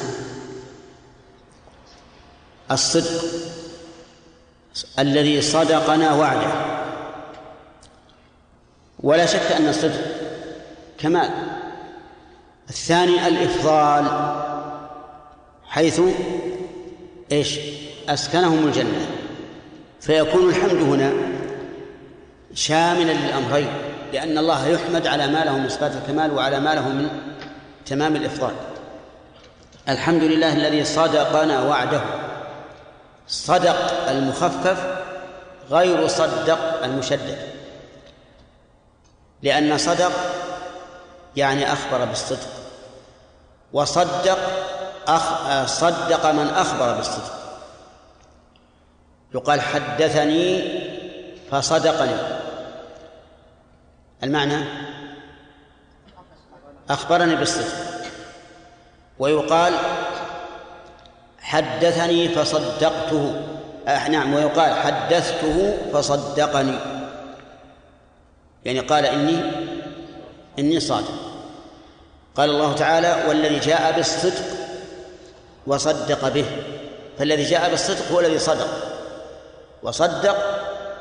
[2.71, 3.25] الصدق
[4.99, 6.77] الذي صدقنا وعده.
[9.01, 10.16] ولا شك أن الصدق
[10.99, 11.31] كمال.
[12.71, 14.05] الثاني الإفضال
[15.65, 16.01] حيث
[17.33, 17.59] إيش؟
[18.09, 19.07] أسكنهم الجنة.
[20.01, 21.13] فيكون الحمد هنا
[22.55, 23.69] شاملا للأمرين
[24.13, 27.09] لأن الله يحمد على ما له من صفات الكمال وعلى ما له من
[27.87, 28.55] تمام الإفضال.
[29.89, 32.01] الحمد لله الذي صدقنا وعده.
[33.29, 34.99] صدق المخفف
[35.71, 37.39] غير صدق المشدد.
[39.43, 40.13] لأن صدق
[41.37, 42.49] يعني أخبر بالصدق.
[43.73, 44.39] وصدق
[45.09, 45.67] أخ...
[45.67, 47.33] صدق من أخبر بالصدق.
[49.35, 50.63] يقال حدثني
[51.51, 52.17] فصدقني.
[54.23, 54.65] المعنى
[56.91, 57.75] أخبرني بالصدق.
[59.19, 59.75] ويقال
[61.41, 63.43] حدثني فصدقته.
[63.89, 66.79] آه نعم ويقال حدثته فصدقني.
[68.65, 69.43] يعني قال إني
[70.59, 71.26] إني صادق.
[72.37, 74.45] قال الله تعالى والذي جاء بالصدق
[75.67, 76.45] وصدق به.
[77.19, 78.69] فالذي جاء بالصدق هو الذي صدق.
[79.83, 80.37] وصدق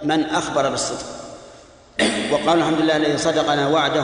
[0.04, 1.06] من أخبر بالصدق.
[2.32, 4.04] وقال الحمد لله الذي صدقنا وعده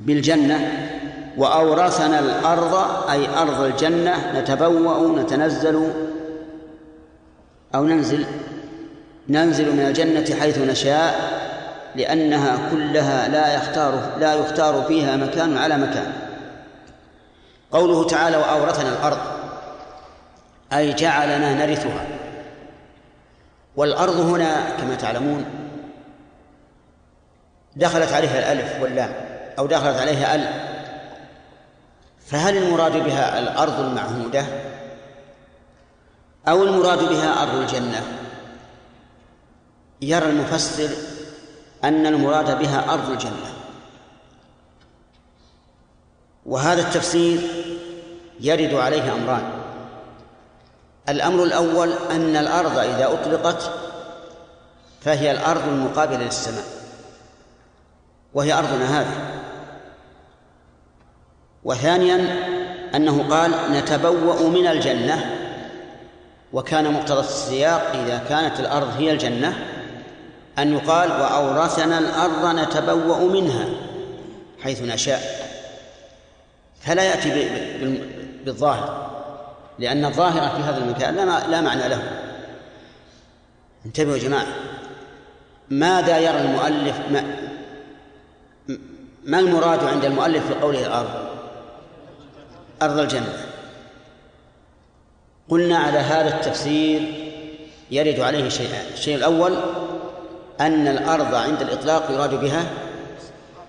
[0.00, 0.88] بالجنة
[1.36, 2.74] وأورثنا الأرض
[3.10, 5.92] أي أرض الجنة نتبوأ نتنزل
[7.74, 8.24] أو ننزل
[9.28, 11.39] ننزل من الجنة حيث نشاء.
[11.94, 16.12] لأنها كلها لا يختار لا يختار فيها مكان على مكان.
[17.72, 19.18] قوله تعالى وأورثنا الأرض
[20.72, 22.06] أي جعلنا نرثها.
[23.76, 25.44] والأرض هنا كما تعلمون
[27.76, 29.12] دخلت عليها الألف واللام
[29.58, 30.70] أو دخلت عليها ال.
[32.26, 34.44] فهل المراد بها الأرض المعهودة؟
[36.48, 38.02] أو المراد بها أرض الجنة؟
[40.02, 40.88] يرى المفسر
[41.84, 43.52] أن المراد بها أرض الجنة.
[46.46, 47.40] وهذا التفسير
[48.40, 49.50] يرد عليه أمران.
[51.08, 53.70] الأمر الأول أن الأرض إذا أطلقت
[55.00, 56.64] فهي الأرض المقابلة للسماء.
[58.34, 59.40] وهي أرضنا هذه.
[61.64, 62.36] وثانيا
[62.94, 65.36] أنه قال نتبوأ من الجنة
[66.52, 69.69] وكان مقتضى السياق إذا كانت الأرض هي الجنة
[70.62, 73.68] أن يقال وأورثنا الأرض نتبوأ منها
[74.62, 75.50] حيث نشاء.
[76.80, 77.48] فلا يأتي
[78.44, 79.10] بالظاهر
[79.78, 81.16] لأن الظاهر في هذا المكان
[81.50, 82.02] لا معنى له.
[83.86, 84.46] انتبهوا يا جماعة.
[85.70, 87.36] ماذا يرى المؤلف؟ ما,
[89.24, 91.10] ما المراد عند المؤلف في قوله الأرض؟
[92.82, 93.46] أرض الجنة.
[95.48, 97.14] قلنا على هذا التفسير
[97.90, 99.56] يرد عليه شيئان الشيء الأول
[100.60, 102.64] أن الأرض عند الإطلاق يراد بها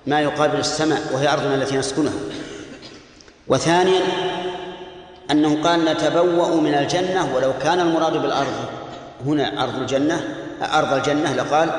[0.07, 2.13] ما يقابل السماء وهي أرضنا التي نسكنها.
[3.47, 4.01] وثانيا
[5.31, 8.53] أنه قال نتبوأ من الجنة ولو كان المراد بالأرض
[9.25, 10.21] هنا أرض الجنة
[10.61, 11.69] أرض الجنة لقال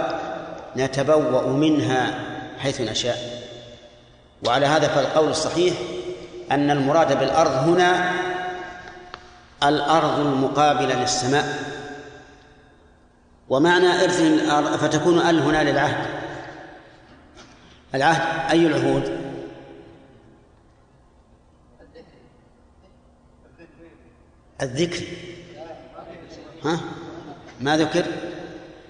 [0.77, 2.15] نتبوأ منها
[2.59, 3.19] حيث نشاء.
[4.47, 5.75] وعلى هذا فالقول الصحيح
[6.51, 8.13] أن المراد بالأرض هنا
[9.63, 11.73] الأرض المقابلة للسماء.
[13.53, 14.23] ومعنى إرث
[14.81, 16.07] فتكون ال هنا للعهد.
[17.95, 19.19] العهد أي العهود؟
[24.63, 25.05] الذكر.
[26.65, 26.81] ها؟
[27.61, 28.05] ما ذكر؟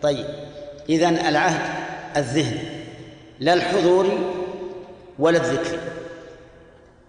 [0.03, 0.27] طيب.
[0.89, 1.85] إذن العهد
[2.17, 2.59] الذهن
[3.41, 4.19] لا الحضور
[5.19, 5.79] ولا الذكر.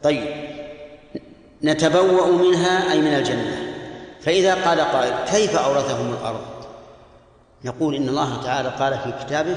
[0.04, 0.28] طيب.
[1.64, 3.74] نتبوأ منها أي من الجنة.
[4.22, 6.53] فإذا قال قائل كيف أورثهم الأرض؟
[7.66, 9.56] نقول إن الله تعالى قال في كتابه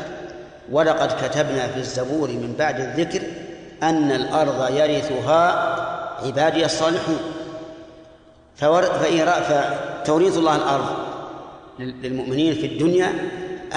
[0.72, 3.22] ولقد كتبنا في الزبور من بعد الذكر
[3.82, 5.76] أن الأرض يرثها
[6.26, 7.18] عبادي الصالحون.
[8.57, 10.86] فتوريث الله الأرض
[11.78, 13.12] للمؤمنين في الدنيا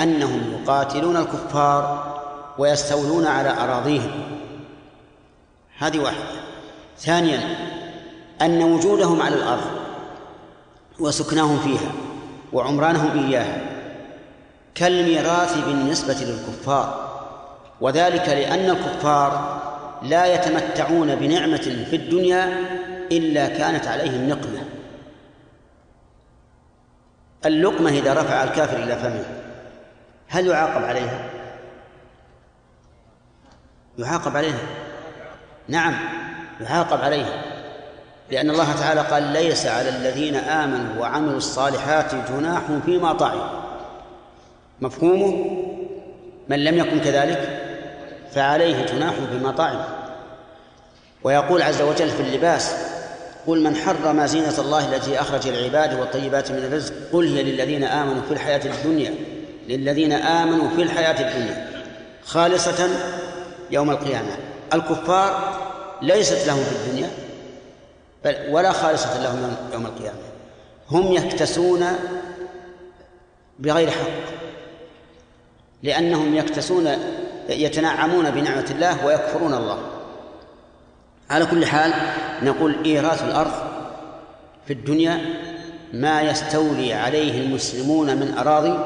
[0.03, 2.15] أنهم يقاتلون الكفار
[2.57, 4.11] ويستولون على أراضيهم.
[5.77, 6.23] هذه واحدة.
[6.99, 7.39] ثانيا
[8.41, 9.65] أن وجودهم على الأرض
[10.99, 11.91] وسكناهم فيها
[12.53, 13.68] وعمرانهم إياها
[14.75, 17.09] كالميراث بالنسبة للكفار.
[17.81, 19.59] وذلك لأن الكفار
[20.03, 22.59] لا يتمتعون بنعمة في الدنيا
[23.11, 24.61] إلا كانت عليهم نقمة.
[27.45, 29.25] اللقمة إذا رفع الكافر إلى فمه
[30.27, 31.29] هل يعاقب عليها؟
[33.99, 34.59] يعاقب عليها.
[35.67, 35.95] نعم
[36.61, 37.43] يعاقب عليها.
[38.31, 43.68] لأن الله تعالى قال ليس على الذين آمنوا وعملوا الصالحات جناح فيما طعموا.
[44.81, 45.45] مفهومه
[46.49, 47.65] من لم يكن كذلك؟
[48.31, 49.13] فعليه جناح
[49.57, 49.83] طعم
[51.23, 52.75] ويقول عز وجل في اللباس
[53.47, 58.21] قل من حرم زينة الله التي أخرج العباد والطيبات من الرزق قل هي للذين آمنوا
[58.21, 59.13] في الحياة الدنيا
[59.67, 61.83] للذين آمنوا في الحياة الدنيا.
[62.23, 62.89] خالصة
[63.71, 64.37] يوم القيامة.
[64.73, 65.59] الكفار
[66.01, 67.09] ليست لهم في الدنيا
[68.25, 70.19] بل ولا خالصة لهم يوم القيامة.
[70.89, 71.85] هم يكتسون
[73.59, 74.28] بغير حق.
[75.83, 76.89] لأنهم يكتسون
[77.49, 79.79] يتنعمون بنعمة الله ويكفرون الله.
[81.29, 81.93] على كل حال
[82.41, 83.51] نقول إيراث الأرض
[84.67, 85.21] في الدنيا
[85.93, 88.79] ما يستولي عليه المسلمون من أراضي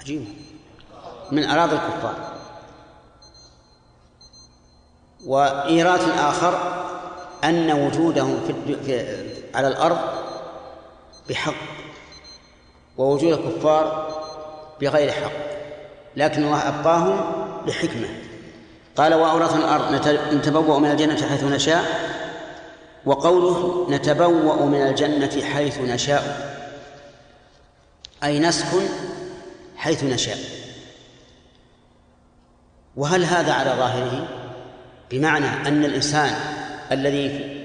[0.00, 0.24] عجيب
[1.32, 2.14] من أراضي الكفار.
[5.26, 6.82] وإيراث آخر
[7.44, 9.06] أن وجودهم في, في
[9.54, 9.98] على الأرض
[11.28, 11.54] بحق
[12.98, 14.08] ووجود الكفار
[14.80, 15.55] بغير حق.
[16.16, 18.08] لكن الله أبقاهم بحكمة.
[18.96, 21.84] قال وأورثنا الأرض نتبوأ من الجنة حيث نشاء
[23.04, 26.56] وقوله نتبوأ من الجنة حيث نشاء
[28.24, 28.82] أي نسكن
[29.76, 30.38] حيث نشاء.
[32.96, 34.28] وهل هذا على ظاهره؟
[35.10, 36.34] بمعنى أن الإنسان
[36.92, 37.56] الذي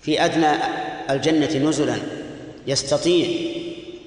[0.00, 0.52] في أدنى
[1.10, 1.96] الجنة نزلا
[2.66, 3.26] يستطيع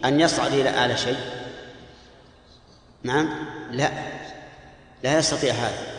[0.06, 1.18] أن يصعد إلى أعلى شيء؟
[3.04, 3.30] نعم؟
[3.72, 3.90] لا.
[5.04, 5.94] لا يستطيع هذا.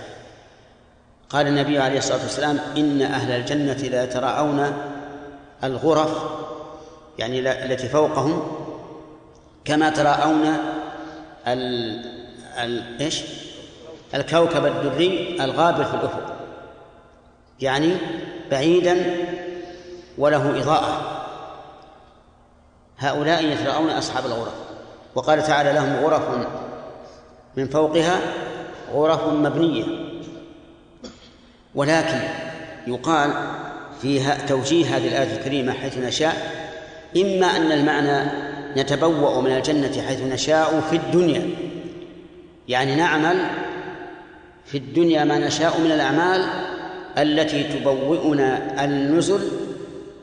[1.31, 4.73] قال النبي عليه الصلاة والسلام إن أهل الجنة لا يتراءون
[5.65, 6.23] الغرف
[7.19, 8.43] يعني التي فوقهم
[9.65, 10.57] كما تراءون
[11.47, 12.01] ال...
[12.59, 13.01] ال...
[13.01, 13.23] إيش؟
[14.15, 16.37] الكوكب الدري الغابر في الأفق.
[17.61, 17.97] يعني
[18.51, 19.17] بعيدا
[20.19, 21.21] وله إضاءة.
[22.99, 24.55] هؤلاء يتراءون أصحاب الغرف.
[25.15, 26.23] وقال تعالى لهم غرف
[27.57, 28.21] من فوقها
[28.93, 29.85] غرف مبنية.
[31.75, 32.19] ولكن
[32.87, 33.31] يقال
[34.03, 36.53] فيها توجيه هذه الآية الكريمة حيث نشاء
[37.17, 38.31] إما أن المعنى
[38.77, 41.51] نتبوأ من الجنة حيث نشاء في الدنيا.
[42.69, 43.37] يعني نعمل
[44.65, 46.45] في الدنيا ما نشاء من الأعمال
[47.19, 49.41] التي تبوئنا النزل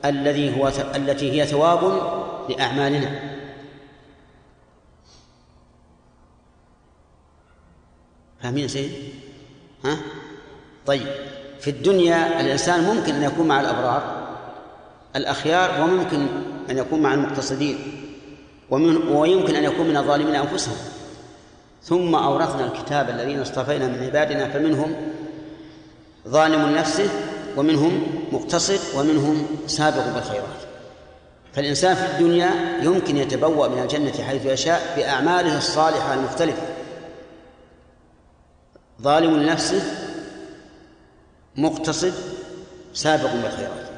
[0.05, 2.01] الذي هو التي هي ثواب
[2.49, 3.30] لأعمالنا.
[8.43, 8.91] فاهمين سيد؟
[9.85, 9.97] ها؟
[10.85, 11.07] طيب
[11.59, 14.27] في الدنيا الإنسان ممكن أن يكون مع الأبرار
[15.15, 16.27] الأخيار وممكن
[16.69, 17.77] أن يكون مع المقتصدين
[18.69, 20.75] ومن ويمكن أن يكون من الظالمين أنفسهم
[21.83, 24.95] ثم أورثنا الكتاب الذين اصطفينا من عبادنا فمنهم
[26.27, 27.09] ظالم نفسه
[27.57, 30.61] ومنهم مقتصد ومنهم سابق بالخيرات
[31.53, 32.49] فالإنسان في الدنيا
[32.81, 36.70] يمكن يتبوأ من الجنة حيث يشاء بأعماله الصالحة المختلفة
[39.01, 39.81] ظالم لنفسه
[41.55, 42.13] مقتصد
[42.93, 43.89] سابق بالخيرات.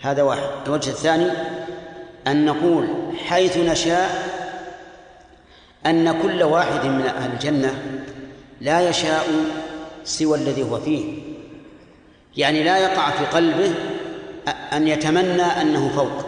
[0.00, 0.48] هذا واحد.
[0.66, 1.30] الوجه الثاني
[2.26, 2.88] أن نقول
[3.26, 4.28] حيث نشاء
[5.86, 7.82] أن كل واحد من أهل الجنة
[8.60, 9.26] لا يشاء
[10.04, 11.22] سوى الذي هو فيه.
[12.36, 13.74] يعني لا يقع في قلبه
[14.72, 16.26] أن يتمنى أنه فوق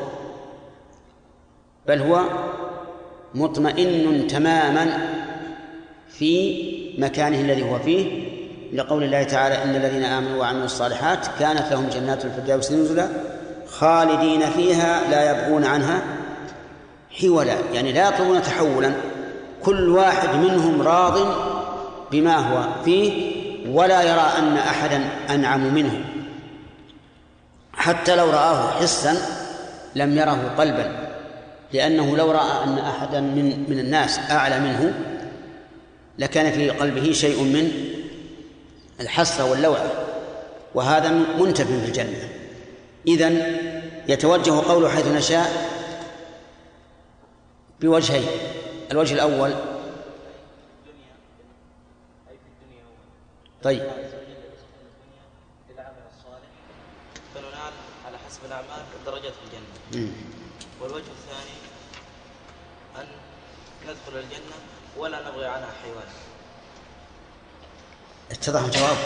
[1.89, 2.25] بل هو
[3.35, 4.99] مطمئن تماما
[6.09, 8.35] في مكانه الذي هو فيه
[8.73, 13.09] لقول الله تعالى إن الذين آمنوا وعملوا الصالحات كانت لهم جنات الفردوس نزلا
[13.69, 16.03] خالدين فيها لا يبغون عنها
[17.21, 18.93] حولا يعني لا يطلبون تحولا
[19.63, 21.19] كل واحد منهم راض
[22.13, 23.35] بما هو فيه
[23.69, 26.05] ولا يرى أن أحدا أنعم منه.
[27.73, 29.17] حتى لو رآه حسا
[29.95, 30.93] لم يره قلبا
[31.73, 34.95] لأنه لو رأى أن أحدا من من الناس أعلى منه
[36.19, 37.73] لكان في قلبه شيء من
[39.01, 39.91] الحسرة واللوعة
[40.75, 42.29] وهذا منتف في الجنة.
[43.07, 43.59] إذن
[44.09, 45.71] يتوجه قوله حيث نشاء
[47.81, 48.29] بوجهين
[48.91, 49.55] الوجه الأول
[53.63, 53.83] طيب.
[59.07, 60.13] درجات في الجنة مم.
[60.81, 61.57] والوجه الثاني
[62.97, 63.07] أن
[63.83, 64.54] ندخل الجنة
[64.99, 66.07] ولا نبغي عنها حيوان.
[68.31, 68.97] اتضح الجواب؟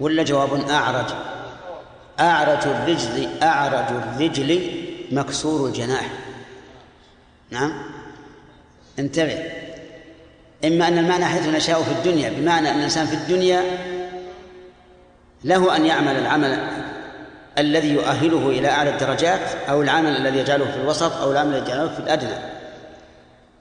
[0.00, 1.06] ولا جواب أعرج؟
[2.20, 6.10] أعرج الرجل أعرج الرجل مكسور الجناح.
[7.50, 7.82] نعم؟
[8.98, 9.44] انتبه.
[10.64, 13.62] إما أن المعنى حيث نشاء في الدنيا بمعنى أن الإنسان في الدنيا
[15.44, 16.70] له أن يعمل العمل
[17.58, 21.88] الذي يؤهله إلى أعلى الدرجات أو العمل الذي يجعله في الوسط أو العمل الذي يجعله
[21.88, 22.36] في الأدنى.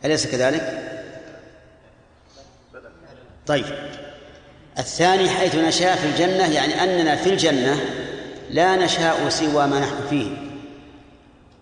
[0.06, 0.99] أليس كذلك؟
[3.50, 3.66] طيب.
[4.80, 7.80] الثاني حيث نشاء في الجنة يعني أننا في الجنة
[8.50, 10.28] لا نشاء سوى ما نحن فيه.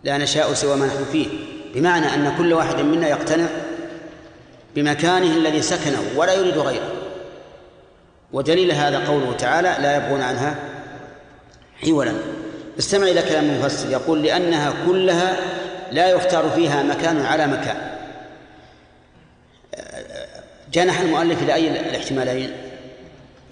[0.04, 1.28] لا نشاء سوى ما نحن فيه.
[1.76, 3.48] بمعنى أن كل واحد منا يقتنع
[4.76, 6.92] بمكانه الذي سكنه ولا يريد غيره.
[8.34, 10.56] ودليل هذا قوله تعالى لا يبغون عنها
[11.84, 12.14] حولا.
[12.80, 15.38] استمع إلى كلام المفسر يقول لأنها كلها
[15.92, 17.97] لا يختار فيها مكان على مكان.
[20.74, 22.52] جنح المؤلف إلى أي الاحتمالين؟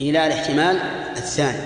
[0.02, 0.78] إلى الاحتمال
[1.18, 1.66] الثاني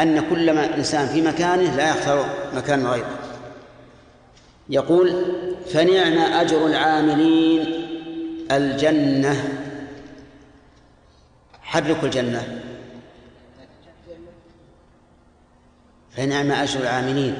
[0.00, 3.18] أن كل ما إنسان في مكانه لا يختار مكان غيره.
[4.68, 5.24] يقول
[5.72, 7.88] فنعم أجر العاملين
[8.50, 9.48] الجنة.
[11.62, 12.60] حركوا الجنة.
[16.16, 17.34] فنعم أجر العاملين.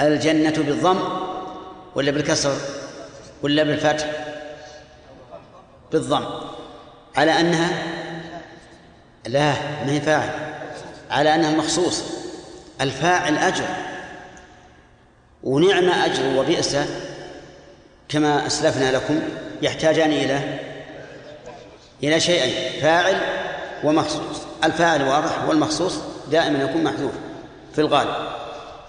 [0.00, 0.98] الجنة بالضم
[1.94, 2.56] ولا بالكسر
[3.42, 4.27] ولا بالفتح؟
[5.92, 6.24] بالضم.
[7.16, 7.82] على أنها
[9.26, 9.52] لا
[9.86, 10.30] ما هي فاعل.
[11.10, 12.02] على أنها المخصوص
[12.80, 13.64] الفاعل أجر.
[15.42, 16.76] ونعم أجر وبئس
[18.08, 19.20] كما أسلفنا لكم
[19.62, 20.58] يحتاجان إلى
[22.02, 23.16] إلى شيئين فاعل
[23.84, 24.42] ومخصوص.
[24.64, 25.98] الفاعل واضح والمخصوص
[26.30, 27.12] دائما يكون محذوف
[27.74, 28.14] في الغالب.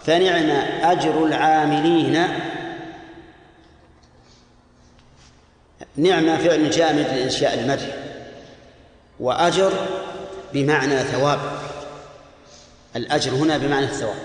[0.05, 0.49] فنعم
[0.83, 2.27] أجر العاملين
[5.99, 7.95] نعم فعل جامد لإنشاء المدح
[9.19, 9.71] وأجر
[10.53, 11.39] بمعنى ثواب.
[12.95, 14.15] الأجر هنا بمعنى الثواب.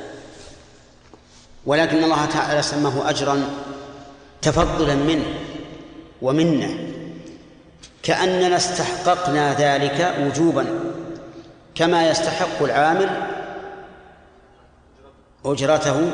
[1.67, 3.51] ولكن الله تعالى سماه أجرا
[4.43, 5.25] تفضلا منه
[6.23, 6.79] ومنه
[8.03, 10.67] كأننا استحققنا ذلك وجوبا
[11.75, 13.11] كما يستحق العامل
[15.45, 16.11] أجرته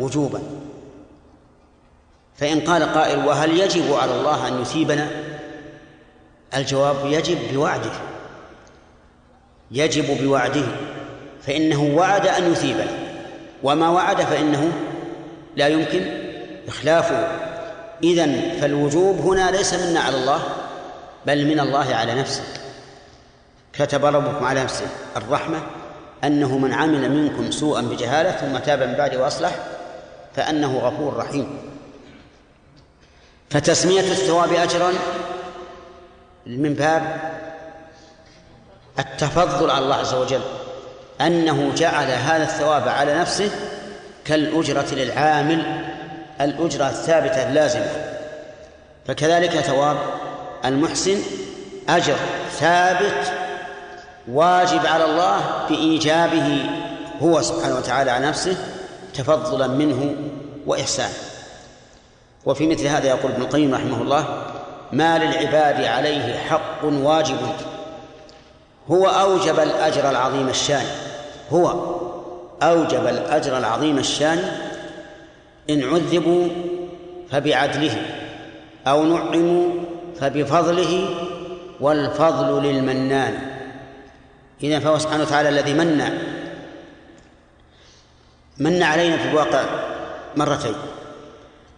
[0.00, 0.61] وجوبا.
[2.36, 5.08] فإن قال قائل وهل يجب على الله أن يثيبنا؟
[6.56, 7.90] الجواب يجب بوعده.
[9.70, 10.64] يجب بوعده
[11.42, 12.90] فإنه وعد أن يثيبنا.
[13.62, 14.72] وما وعد فإنه
[15.56, 16.02] لا يمكن.
[16.68, 17.28] إخلافه
[18.02, 20.42] إذن فالوجوب هنا ليس منا على الله
[21.26, 22.42] بل من الله على نفسه.
[23.72, 24.86] كتب ربكم على نفسه
[25.16, 25.58] الرحمة
[26.24, 29.52] أنه من عمل منكم سوءا بجهالة ثم تاب من بعد وأصلح
[30.34, 31.71] فأنه غفور رحيم.
[33.52, 34.92] فتسمية الثواب أجرا
[36.46, 37.20] من باب
[38.98, 40.40] التفضل على الله عز وجل
[41.20, 43.50] أنه جعل هذا الثواب على نفسه
[44.24, 45.84] كالأجرة للعامل
[46.40, 47.86] الأجرة الثابتة اللازمة.
[49.06, 49.96] فكذلك ثواب
[50.64, 51.18] المحسن
[51.88, 52.16] أجر
[52.52, 53.32] ثابت
[54.28, 56.66] واجب على الله بإيجابه
[57.22, 58.56] هو سبحانه وتعالى على نفسه
[59.14, 60.14] تفضلا منه
[60.66, 61.31] وإحسانا
[62.46, 64.44] وفي مثل هذا يقول ابن القيم رحمه الله
[64.92, 67.38] ما للعباد عليه حق واجب.
[68.90, 70.84] هو أوجب الأجر العظيم الشان
[71.52, 71.74] هو
[72.62, 74.38] أوجب الأجر العظيم الشان
[75.70, 76.48] إن عذبوا
[77.30, 78.02] فبعدله
[78.86, 79.68] أو نعموا
[80.20, 81.08] فبفضله
[81.80, 83.38] والفضل للمنان.
[84.62, 86.18] إذا فهو سبحانه وتعالى الذي من
[88.58, 89.64] من علينا في الواقع
[90.36, 90.74] مرتين.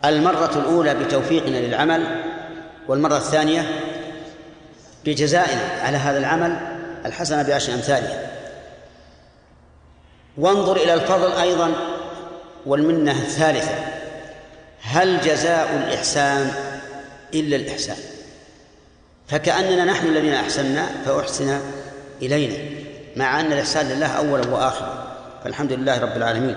[0.09, 2.23] المرة الأولى بتوفيقنا للعمل
[2.89, 3.81] والمرة الثانية
[5.05, 6.57] بجزائنا على هذا العمل
[7.07, 8.31] الحسنة بعشر أمثالها.
[10.37, 11.73] وانظر إلى الفضل أيضا
[12.67, 13.75] والمنة الثالثة.
[14.83, 16.53] هل جزاء الإحسان
[17.35, 17.97] إلا الإحسان؟
[19.29, 21.61] فكأننا نحن الذين أحسنا فأحسن
[22.23, 22.57] إلينا
[23.17, 25.17] مع أن الإحسان لله أولا وآخرا.
[25.45, 26.57] فالحمد لله رب العالمين.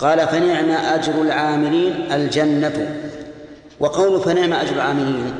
[0.00, 2.96] قال فنعم أجر العاملين الجنة.
[3.80, 5.34] وقول فنعم أجر العاملين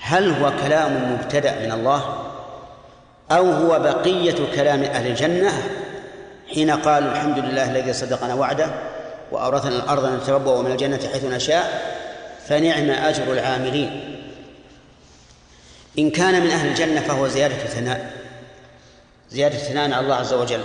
[0.00, 2.24] هل هو كلام مبتدأ من الله
[3.30, 5.52] أو هو بقية كلام أهل الجنة؟
[6.54, 8.70] حين قالوا الحمد لله الذي صدقنا وعده
[9.32, 11.96] وأورثنا الأرض نتبوأ من الجنة حيث نشاء
[12.48, 14.20] فنعم أجر العاملين.
[15.98, 18.12] إن كان من أهل الجنة فهو زيادة ثناء
[19.30, 20.60] زيادة ثناء على الله عز وجل.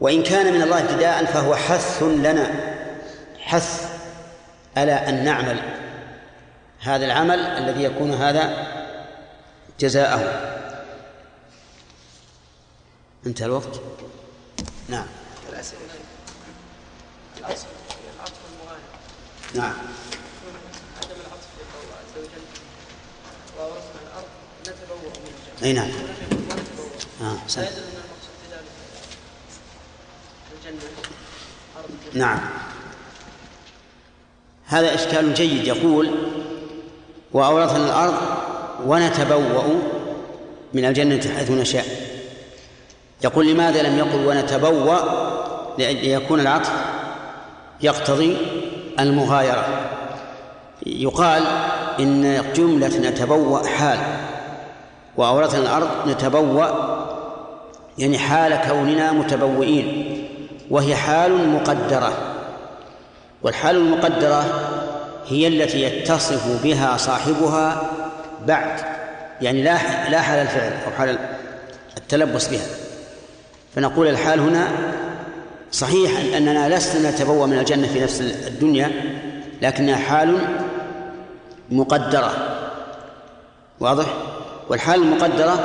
[0.00, 2.76] وإن كان من الله ابتداء فهو حث لنا.
[3.38, 3.90] حث
[4.76, 5.60] على أن نعمل
[6.80, 8.66] هذا العمل الذي يكون هذا
[9.80, 10.50] جزاءه.
[13.26, 13.80] انتهى الوقت.
[14.88, 15.06] نعم.
[18.60, 18.80] المغاير
[19.54, 19.74] نعم.
[20.96, 21.48] عدم العطف
[22.00, 22.44] عز وجل
[24.06, 24.26] الأرض
[25.24, 25.32] من
[25.62, 25.90] الجنة أي نعم.
[27.22, 27.64] آه سنة.
[27.64, 28.64] يدل أن المقصود بذلك
[30.52, 30.59] الجنة أرض الجنة
[32.14, 32.38] نعم.
[34.66, 36.10] هذا إشكال جيد يقول
[37.32, 38.14] وأورثنا الأرض
[38.86, 39.62] ونتبوأ
[40.74, 41.86] من الجنة حيث نشاء.
[43.24, 45.00] يقول لماذا لم يقل ونتبوأ؟
[45.78, 46.72] ليكون العطف
[47.80, 48.36] يقتضي
[49.00, 49.66] المغايرة.
[50.86, 51.42] يقال
[52.00, 53.98] إن جملة نتبوأ حال
[55.16, 56.66] وأورثنا الأرض نتبوأ
[57.98, 60.09] يعني حال كوننا متبوئين.
[60.70, 62.12] وهي حال مقدرة.
[63.42, 64.44] والحال المقدرة
[65.28, 67.90] هي التي يتصف بها صاحبها
[68.46, 68.80] بعد
[69.42, 69.78] يعني لا
[70.10, 71.18] لا حال الفعل أو حال
[71.96, 72.66] التلبس بها.
[73.74, 74.68] فنقول الحال هنا
[75.72, 78.90] صحيح أننا لسنا نتبوأ من الجنة في نفس الدنيا
[79.62, 80.38] لكنها حال
[81.70, 82.32] مقدرة.
[83.80, 84.06] واضح؟
[84.68, 85.58] والحال المقدرة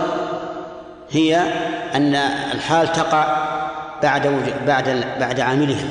[1.11, 1.37] هي
[1.95, 2.15] أن
[2.53, 3.55] الحال تقع
[4.03, 4.27] بعد
[4.67, 4.89] بعد
[5.19, 5.87] بعد عاملها.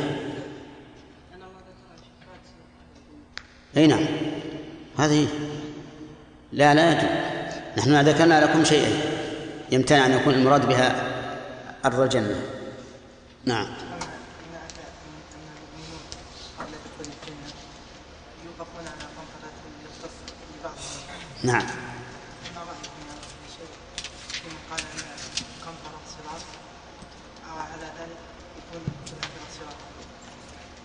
[3.77, 4.07] أي نعم.
[4.99, 5.29] هذه
[6.53, 7.11] لا لا يجوز.
[7.79, 8.91] نحن ذكرنا لكم شيئا.
[9.73, 10.95] يمتنع أن يكون المراد بها
[11.85, 12.43] أرض الجنة.
[13.45, 13.67] نعم.
[16.59, 17.49] قبل دخول الجنة
[18.45, 19.53] يوقفون على قنطرة
[19.85, 20.17] يختص
[20.59, 21.01] لبعضهم
[21.43, 21.67] نعم
[22.55, 23.73] ما رأيكم يا أخي شيء
[24.33, 25.01] فيما قال أن
[25.67, 26.45] قنطرة صراط
[27.51, 28.21] أو على ذلك
[28.59, 29.79] يكون كلها صراط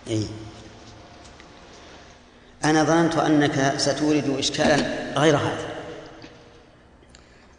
[0.10, 0.28] اي
[2.64, 5.70] أنا ظننت أنك ستورد إشكالا غير هذا.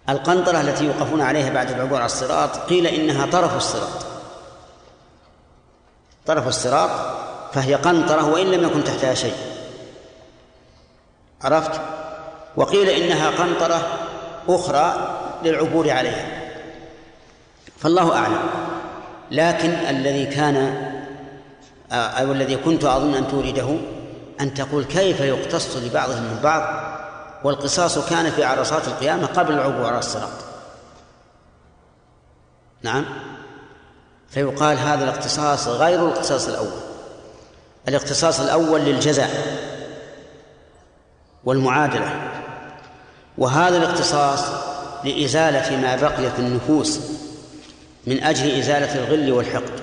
[0.09, 4.06] القنطرة التي يوقفون عليها بعد العبور على الصراط قيل إنها طرف الصراط.
[6.27, 6.90] طرف الصراط
[7.52, 9.36] فهي قنطرة وإن لم يكن تحتها شيء.
[11.43, 11.81] عرفت؟
[12.56, 13.98] وقيل إنها قنطرة
[14.48, 16.27] أخرى للعبور عليها.
[17.78, 18.43] فالله أعلم.
[19.31, 20.89] لكن الذي كان
[21.92, 23.76] أو الذي كنت أظن أن تورده
[24.40, 26.90] أن تقول كيف يقتص لبعضهم من بعض
[27.44, 30.28] والقصاص كان في عرصات القيامة قبل العبور على الصراط.
[32.82, 33.04] نعم.
[34.30, 36.80] فيقال هذا الاقتصاص غير الاقتصاص الأول.
[37.88, 39.30] الاقتصاص الأول للجزاء
[41.44, 42.30] والمعادلة.
[43.38, 44.40] وهذا الاقتصاص
[45.04, 47.00] لإزالة ما بقي في النفوس
[48.06, 49.80] من أجل إزالة الغل والحقد.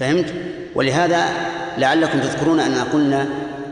[0.00, 0.34] فهمت؟
[0.74, 1.28] ولهذا
[1.78, 3.28] لعلكم تذكرون أننا قلنا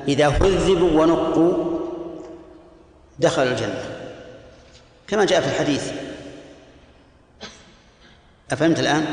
[0.09, 1.81] إذا هذبوا ونقوا
[3.19, 3.85] دخلوا الجنة
[5.09, 5.93] كما جاء في الحديث
[8.51, 9.07] أفهمت الآن؟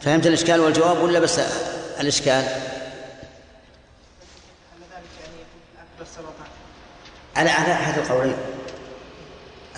[0.00, 1.40] فهمت الإشكال والجواب ولا بس
[2.00, 2.44] الإشكال؟
[7.36, 8.36] على على أحد القولين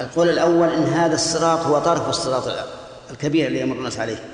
[0.00, 2.68] القول الأول أن هذا الصراط هو طرف الصراط
[3.10, 4.24] الكبير الذي يمر الناس عليه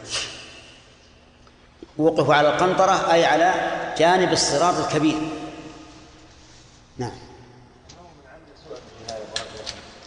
[1.98, 3.54] وقفوا على القنطرة أي على
[3.98, 5.18] جانب الصراط الكبير.
[6.98, 7.12] نعم.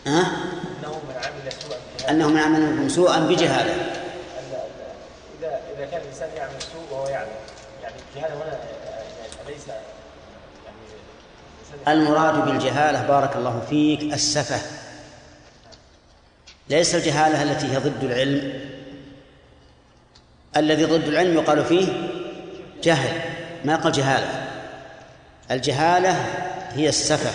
[0.08, 0.32] ها؟
[0.80, 3.74] أنه من عمل سوءا بجهاله أنه من عمل سوءا بجهالة.
[5.40, 7.30] إذا اذا كان الإنسان يعمل سوء وهو يعلم
[7.84, 10.78] يعني الجهالة هنا يعني ليس يعني
[11.74, 14.62] الإنسان المراد بالجهالة بارك الله فيك السفة.
[16.70, 18.71] ليس الجهالة التي هي ضد العلم
[20.58, 21.88] الذي ضد العلم يقال فيه
[22.84, 23.22] جهل.
[23.66, 24.48] ما يقال جهالة؟
[25.52, 26.12] الجهالة
[26.72, 27.32] هي السفة.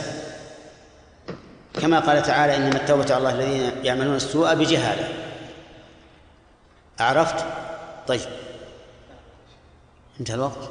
[1.81, 5.09] كما قال تعالى إنما التوبة على الله الذين يعملون السوء بجهالة.
[7.01, 7.45] عرفت؟
[8.07, 8.21] طيب.
[10.21, 10.71] انتهى الوقت.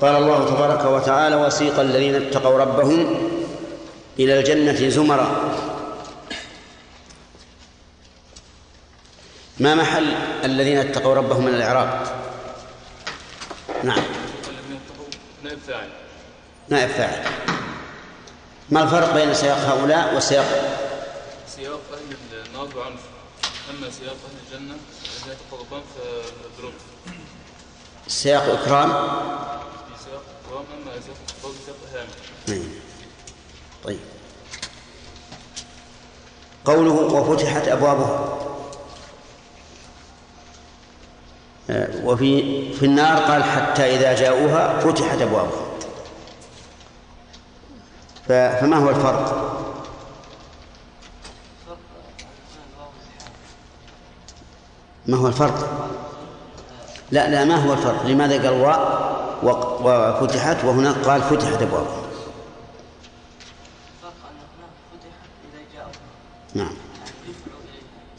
[0.00, 3.28] قال الله تبارك وتعالى وسيق الذين اتقوا ربهم
[4.18, 5.28] إلى الجنة زمرا.
[9.58, 10.14] ما محل
[10.44, 12.06] الذين اتقوا ربهم من الإعراب؟
[13.84, 14.02] نعم.
[15.42, 15.88] نائب فاعل.
[16.68, 17.24] نائب فاعل.
[18.70, 20.78] ما الفرق بين سياق هؤلاء وسياق؟
[21.56, 23.00] سياق أهل النار بعنف
[23.70, 26.82] أما سياق أهل الجنة الذين اتقوا ربهم فبلطف
[28.08, 28.90] سياق إكرام؟
[31.94, 32.10] إهانة
[32.48, 32.68] نعم.
[33.84, 33.98] طيب
[36.64, 38.38] قوله وفتحت أبوابها
[41.70, 45.68] آه، وفي في النار قال حتى إذا جاءوها فتحت أبوابها
[48.28, 49.48] فما هو الفرق؟
[55.06, 55.88] ما هو الفرق؟
[57.10, 62.02] لا لا ما هو الفرق؟ لماذا قال واء وفتحت وهناك قال فتحت أبوابها؟
[66.54, 66.74] نعم.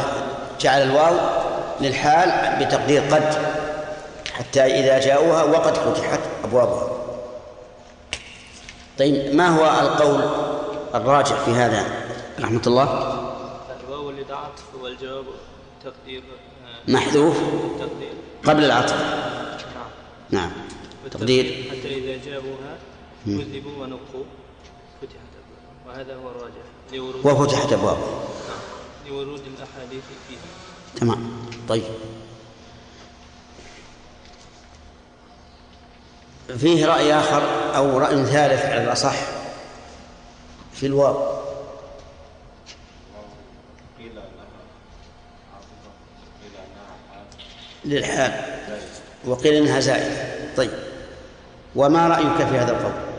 [0.60, 1.18] جعل الواو
[1.82, 3.36] للحال بتقدير قد
[4.34, 6.91] حتى إذا جاءوها وقد فتحت أبوابها.
[9.02, 10.22] طيب ما هو القول
[10.96, 11.86] الراجح في هذا
[12.40, 12.84] رحمة الله؟
[13.80, 15.26] الواو للعطف والجواب
[15.84, 16.24] تقدير
[16.88, 17.38] محذوف؟
[17.80, 18.14] تقدير.
[18.44, 19.82] قبل العطف؟ نعم.
[20.32, 20.52] نعم.
[21.12, 22.78] تقدير؟ حتى إذا جابوها.
[23.26, 24.24] كذبوا ونقوا.
[25.02, 28.10] فتحت أبوابها وهذا هو الراجح لورود وفتحت أبوابها
[28.50, 29.10] نعم.
[29.10, 30.40] لورود الأحاديث فيها.
[30.96, 31.32] تمام.
[31.70, 31.84] طيب.
[36.58, 37.42] فيه رأي آخر
[37.76, 39.16] أو رأي ثالث على الأصح
[40.74, 41.42] في الواو.
[47.86, 48.32] للحال.
[49.26, 50.28] وقيل إنها زائدة.
[50.58, 50.72] طيب.
[51.76, 53.12] وما رأيك في هذا القول؟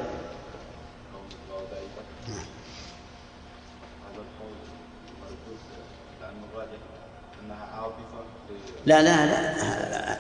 [8.87, 10.19] لا لا لا.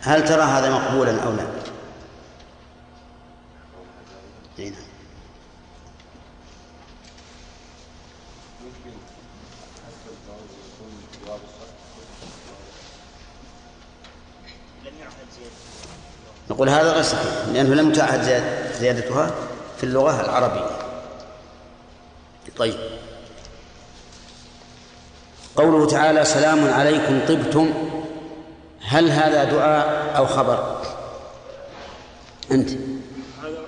[0.00, 1.44] هل ترى هذا مقبولا أو لا؟
[4.58, 4.80] إي نعم.
[8.64, 8.96] ممكن
[9.86, 10.92] حسب الواو يكون
[11.26, 11.74] جواب الشرط
[14.84, 15.54] لم يعهد زيادة
[16.50, 19.30] نقول هذا غير صحيح لأنه لم تعهد زياد- زيادتها
[19.76, 20.70] في اللغة العربية.
[22.56, 22.74] طيب.
[25.56, 27.72] قوله تعالى سلام عليكم طبتم.
[28.82, 30.82] هل هذا دعاء أو خبر؟
[32.50, 32.70] أنت.
[33.42, 33.58] هذا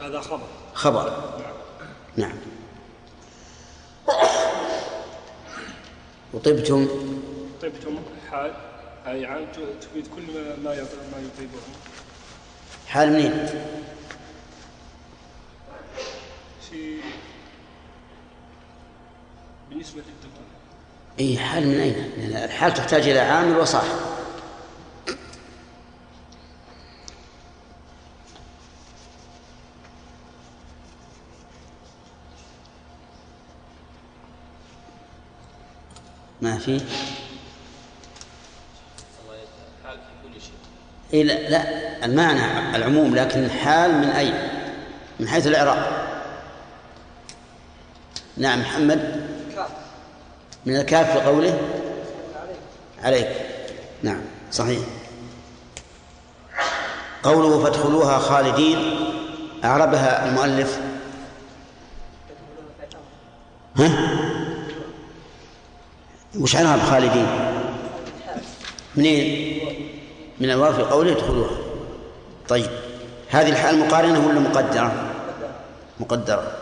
[0.00, 0.46] هذا خبر.
[0.74, 1.22] خبر.
[2.16, 2.36] نعم.
[6.34, 6.88] وطبتم؟
[7.62, 7.98] طيبتم
[8.30, 8.52] حال
[9.06, 9.46] أي عام
[9.80, 10.22] تفيد كل
[10.64, 11.60] ما ما يطيبه.
[12.90, 13.46] حال منين؟
[16.70, 16.96] في
[19.70, 20.44] بالنسبة للدكتور
[21.20, 23.96] إي حال من أين؟ لأن يعني الحال تحتاج إلى عامل وصاحب
[36.42, 36.80] ما في
[41.14, 41.64] إيه لا, لا
[42.04, 44.32] المعنى العموم لكن حال من أي
[45.20, 46.10] من حيث الإعراب
[48.36, 49.26] نعم محمد.
[50.66, 51.58] من الكاف في قوله؟
[53.02, 53.28] عليك.
[54.02, 54.20] نعم
[54.52, 54.78] صحيح.
[57.22, 58.78] قوله فادخلوها خالدين
[59.64, 60.80] أعربها المؤلف.
[63.76, 63.90] ها؟
[66.38, 67.26] وش عنها بخالدين؟
[68.96, 69.60] منين؟
[70.40, 71.56] من الواو في قوله ادخلوها
[72.48, 72.70] طيب
[73.30, 75.14] هذه الحال مقارنة ولا مقدرة؟
[76.00, 76.56] مقدرة.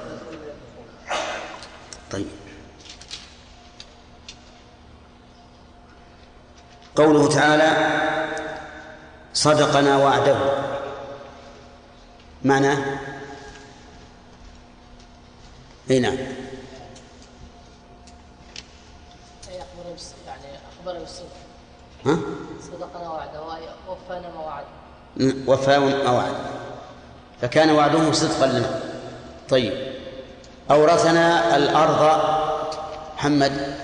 [2.10, 2.26] طيب.
[6.96, 7.98] قوله تعالى
[9.34, 10.36] صدقنا وعده.
[12.44, 12.98] معناه
[15.90, 16.14] أي نعم.
[16.14, 16.38] يعني
[20.86, 21.37] بالصدق.
[22.06, 22.18] ها؟
[22.62, 23.40] صدقنا وعده
[23.88, 24.64] ووفانا ما وعد
[25.46, 26.34] وفى ما وعد
[27.40, 28.80] فكان وعده صدقا لنا.
[29.48, 29.92] طيب.
[30.70, 32.20] أورثنا الأرض.
[33.16, 33.78] محمد.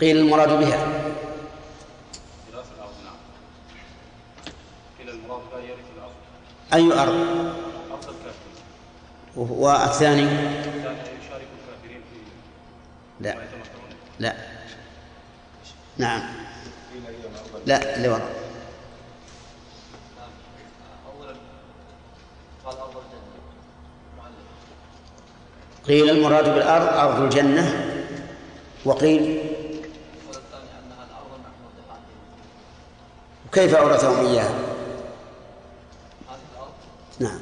[0.00, 0.86] قيل المراد بها.
[2.50, 3.16] ميراث الأرض نعم
[4.98, 6.12] قيل المراد لا يرث الأرض.
[6.74, 7.54] أي أرض؟
[9.36, 10.28] والثاني؟
[13.20, 13.34] لا.
[14.18, 14.34] لا.
[15.98, 16.22] نعم.
[17.66, 18.44] لا اللي وراء.
[25.88, 27.90] قيل المراد بالأرض أرض الجنة
[28.84, 29.20] وقيل
[30.26, 32.00] والثاني انها الأرض المحموده
[33.52, 34.58] كيف أورثهم إياها؟
[37.20, 37.38] نعم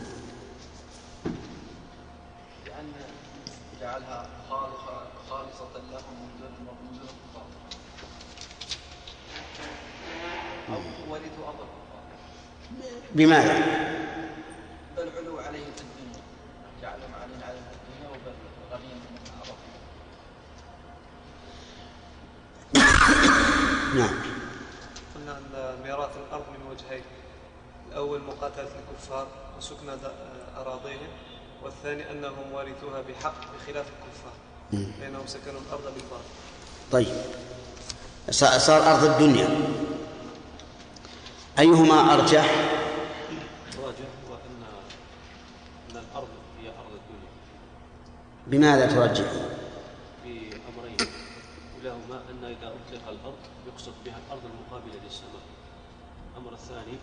[2.66, 2.92] لأن
[3.80, 6.50] جعلها خالصه خالصه لهم من دون
[6.82, 7.46] من دون الكفار
[10.68, 12.02] أو ورثوا ارض الكفار
[13.14, 13.58] بماذا؟
[14.96, 16.22] بل علوا عليهم في الدنيا
[16.82, 18.32] جعلهم عليهم عليهم في الدنيا وبل
[18.68, 19.56] العرب
[23.94, 24.14] نعم.
[25.14, 27.02] قلنا أن ميراث الأرض من وجهين
[27.90, 29.26] الأول مقاتلة الكفار
[29.58, 29.88] وسكن
[30.56, 31.08] أراضيهم
[31.62, 34.32] والثاني أنهم وارثوها بحق بخلاف الكفار
[34.72, 34.92] مم.
[35.00, 36.24] لأنهم سكنوا الأرض بالباطل
[36.92, 37.06] طيب.
[38.58, 39.48] صار أرض الدنيا.
[41.58, 42.44] أيهما أرجح
[43.74, 44.62] الراجح هو أن
[45.90, 46.28] أن الأرض
[46.60, 47.30] هي أرض الدنيا
[48.46, 49.32] بماذا ترجح
[50.24, 50.96] بأمرين.
[51.76, 55.42] أولاهما أن إذا أطلق الأرض يقصد بها الأرض المقابلة للسماء.
[56.32, 56.96] الأمر الثاني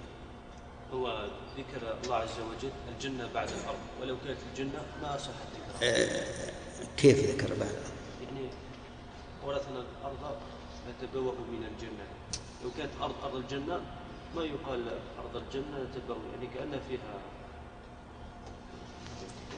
[0.94, 3.80] هو ذكر الله عز وجل الجنة بعد الأرض.
[4.02, 5.90] ولو كانت الجنة ما صحت ذكرها.
[5.90, 6.26] آه،
[6.98, 7.76] كيف ذكر بعد؟
[8.24, 8.50] يعني
[9.46, 10.38] ورثنا الأرض
[10.90, 12.06] نتبوأ من الجنة.
[12.64, 13.82] لو كانت أرض أرض الجنة
[14.36, 14.88] ما يقال
[15.20, 17.20] أرض الجنة نتبوأ؟ يعني كأن فيها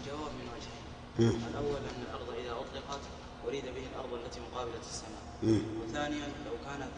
[0.01, 0.70] الجواب من مم.
[1.19, 2.99] الأول أن الأرض إذا أطلقت
[3.47, 5.61] أريد به الأرض التي مقابلة السماء.
[5.81, 6.91] وثانيا لو كانت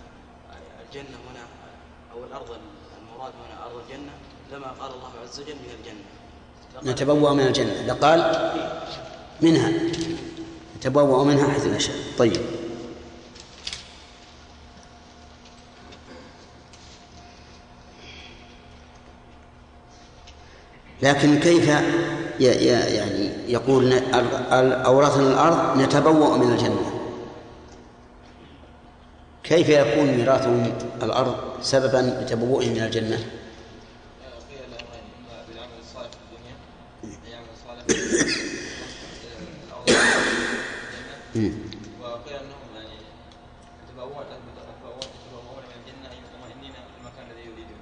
[0.88, 1.46] الجنة هنا
[2.14, 2.58] أو الأرض
[3.02, 4.12] المراد هنا أرض الجنة
[4.52, 6.92] لما قال الله عز وجل من الجنة.
[6.92, 7.82] نتبوأ من الجنة.
[7.82, 8.20] لقال
[9.42, 9.72] منها.
[10.78, 11.96] نتبوأ منها حيث نشاء.
[12.18, 12.42] طيب.
[21.02, 21.68] لكن كيف
[22.40, 23.94] يعني يقول
[24.86, 26.94] أورثنا الأرض نتبوأ من الجنة.
[29.44, 33.18] كيف يكون ميراثهم الأرض سببا لتبوؤهم من الجنة؟
[34.50, 36.56] قيل الامرين اما بالعمل الصالح في الدنيا
[37.28, 37.94] العمل الصالح في
[39.68, 39.90] الأرض
[41.36, 41.54] مم.
[42.02, 42.98] وقيل انهم يعني
[43.84, 47.82] يتبوؤون يتبوؤون من الجنه اي مطمئنين في المكان الذي يريدون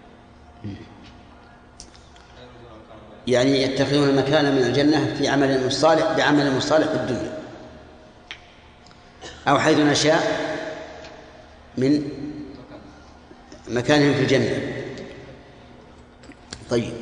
[2.35, 6.95] لا يريدون مكان غيره يعني يتخذون المكان من الجنة في عمل صالح بعمل صالح في
[6.95, 7.37] الدنيا.
[9.47, 10.51] أو حيث نشاء
[11.77, 12.09] من
[13.67, 14.83] مكانهم في الجنة.
[16.69, 16.93] طيب.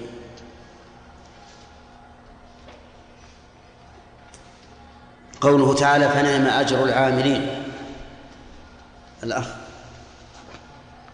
[5.41, 7.63] قوله تعالى فنعم أجر العاملين.
[9.23, 9.47] الأخ.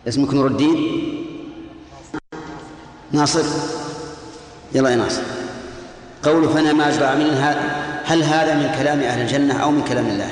[0.08, 1.02] اسمك نور الدين؟
[3.12, 3.85] ناصر.
[4.76, 5.22] يلا يا ناصر.
[6.24, 10.30] قول فنعم أجر العاملين ه- هل هذا من كلام أهل الجنة أو من كلام الله؟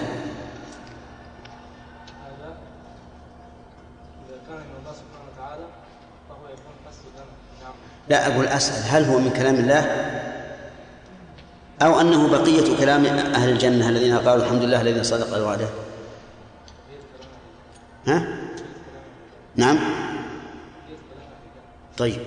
[8.10, 10.10] لا أقول أسأل هل هو من كلام الله؟
[11.82, 15.68] أو أنه بقية كلام أهل الجنة الذين قالوا الحمد لله الذي صدق وعده
[18.08, 18.28] ها؟
[19.56, 19.80] نعم.
[21.98, 22.20] طيب.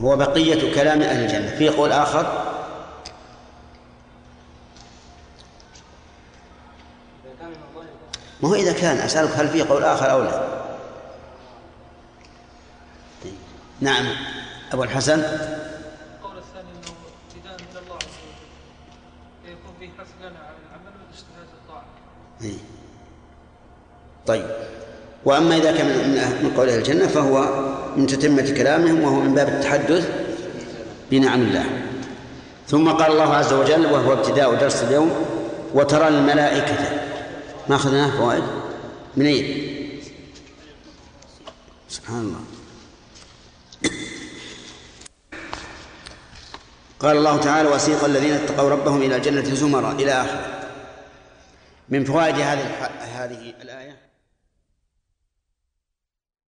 [0.00, 1.56] هو بقية كلام أهل الجنة.
[1.56, 2.46] في قول آخر؟
[8.42, 10.60] ما هو إذا كان أسألك هل في قول آخر أو لا؟
[13.80, 14.06] نعم.
[14.72, 15.20] أبو الحسن.
[15.20, 16.92] القول الثاني إنه
[17.28, 19.52] ابتداء من الله عز وجل.
[19.52, 21.84] يكون فيه حث لنا على العمل والاجتهاد الطاعة.
[22.42, 22.58] إيه.
[24.26, 24.69] طيب.
[25.24, 27.64] وأما إذا كان من من قول أهل الجنة فهو
[27.96, 30.08] من تتمة كلامهم وهو من باب التحدث
[31.10, 31.64] بنعم الله.
[32.68, 35.10] ثم قال الله عز وجل وهو ابتداء درس اليوم
[35.74, 36.76] وترى الملائكة
[37.68, 38.42] ما أخذناه فوائد؟
[39.16, 39.44] من أين؟
[41.88, 42.40] سبحان الله.
[47.00, 50.46] قال الله تعالى وسيق الذين اتقوا ربهم إلى الجنة زمرا إلى آخره.
[51.88, 52.64] من فوائد هذه
[53.00, 54.09] هذه الآية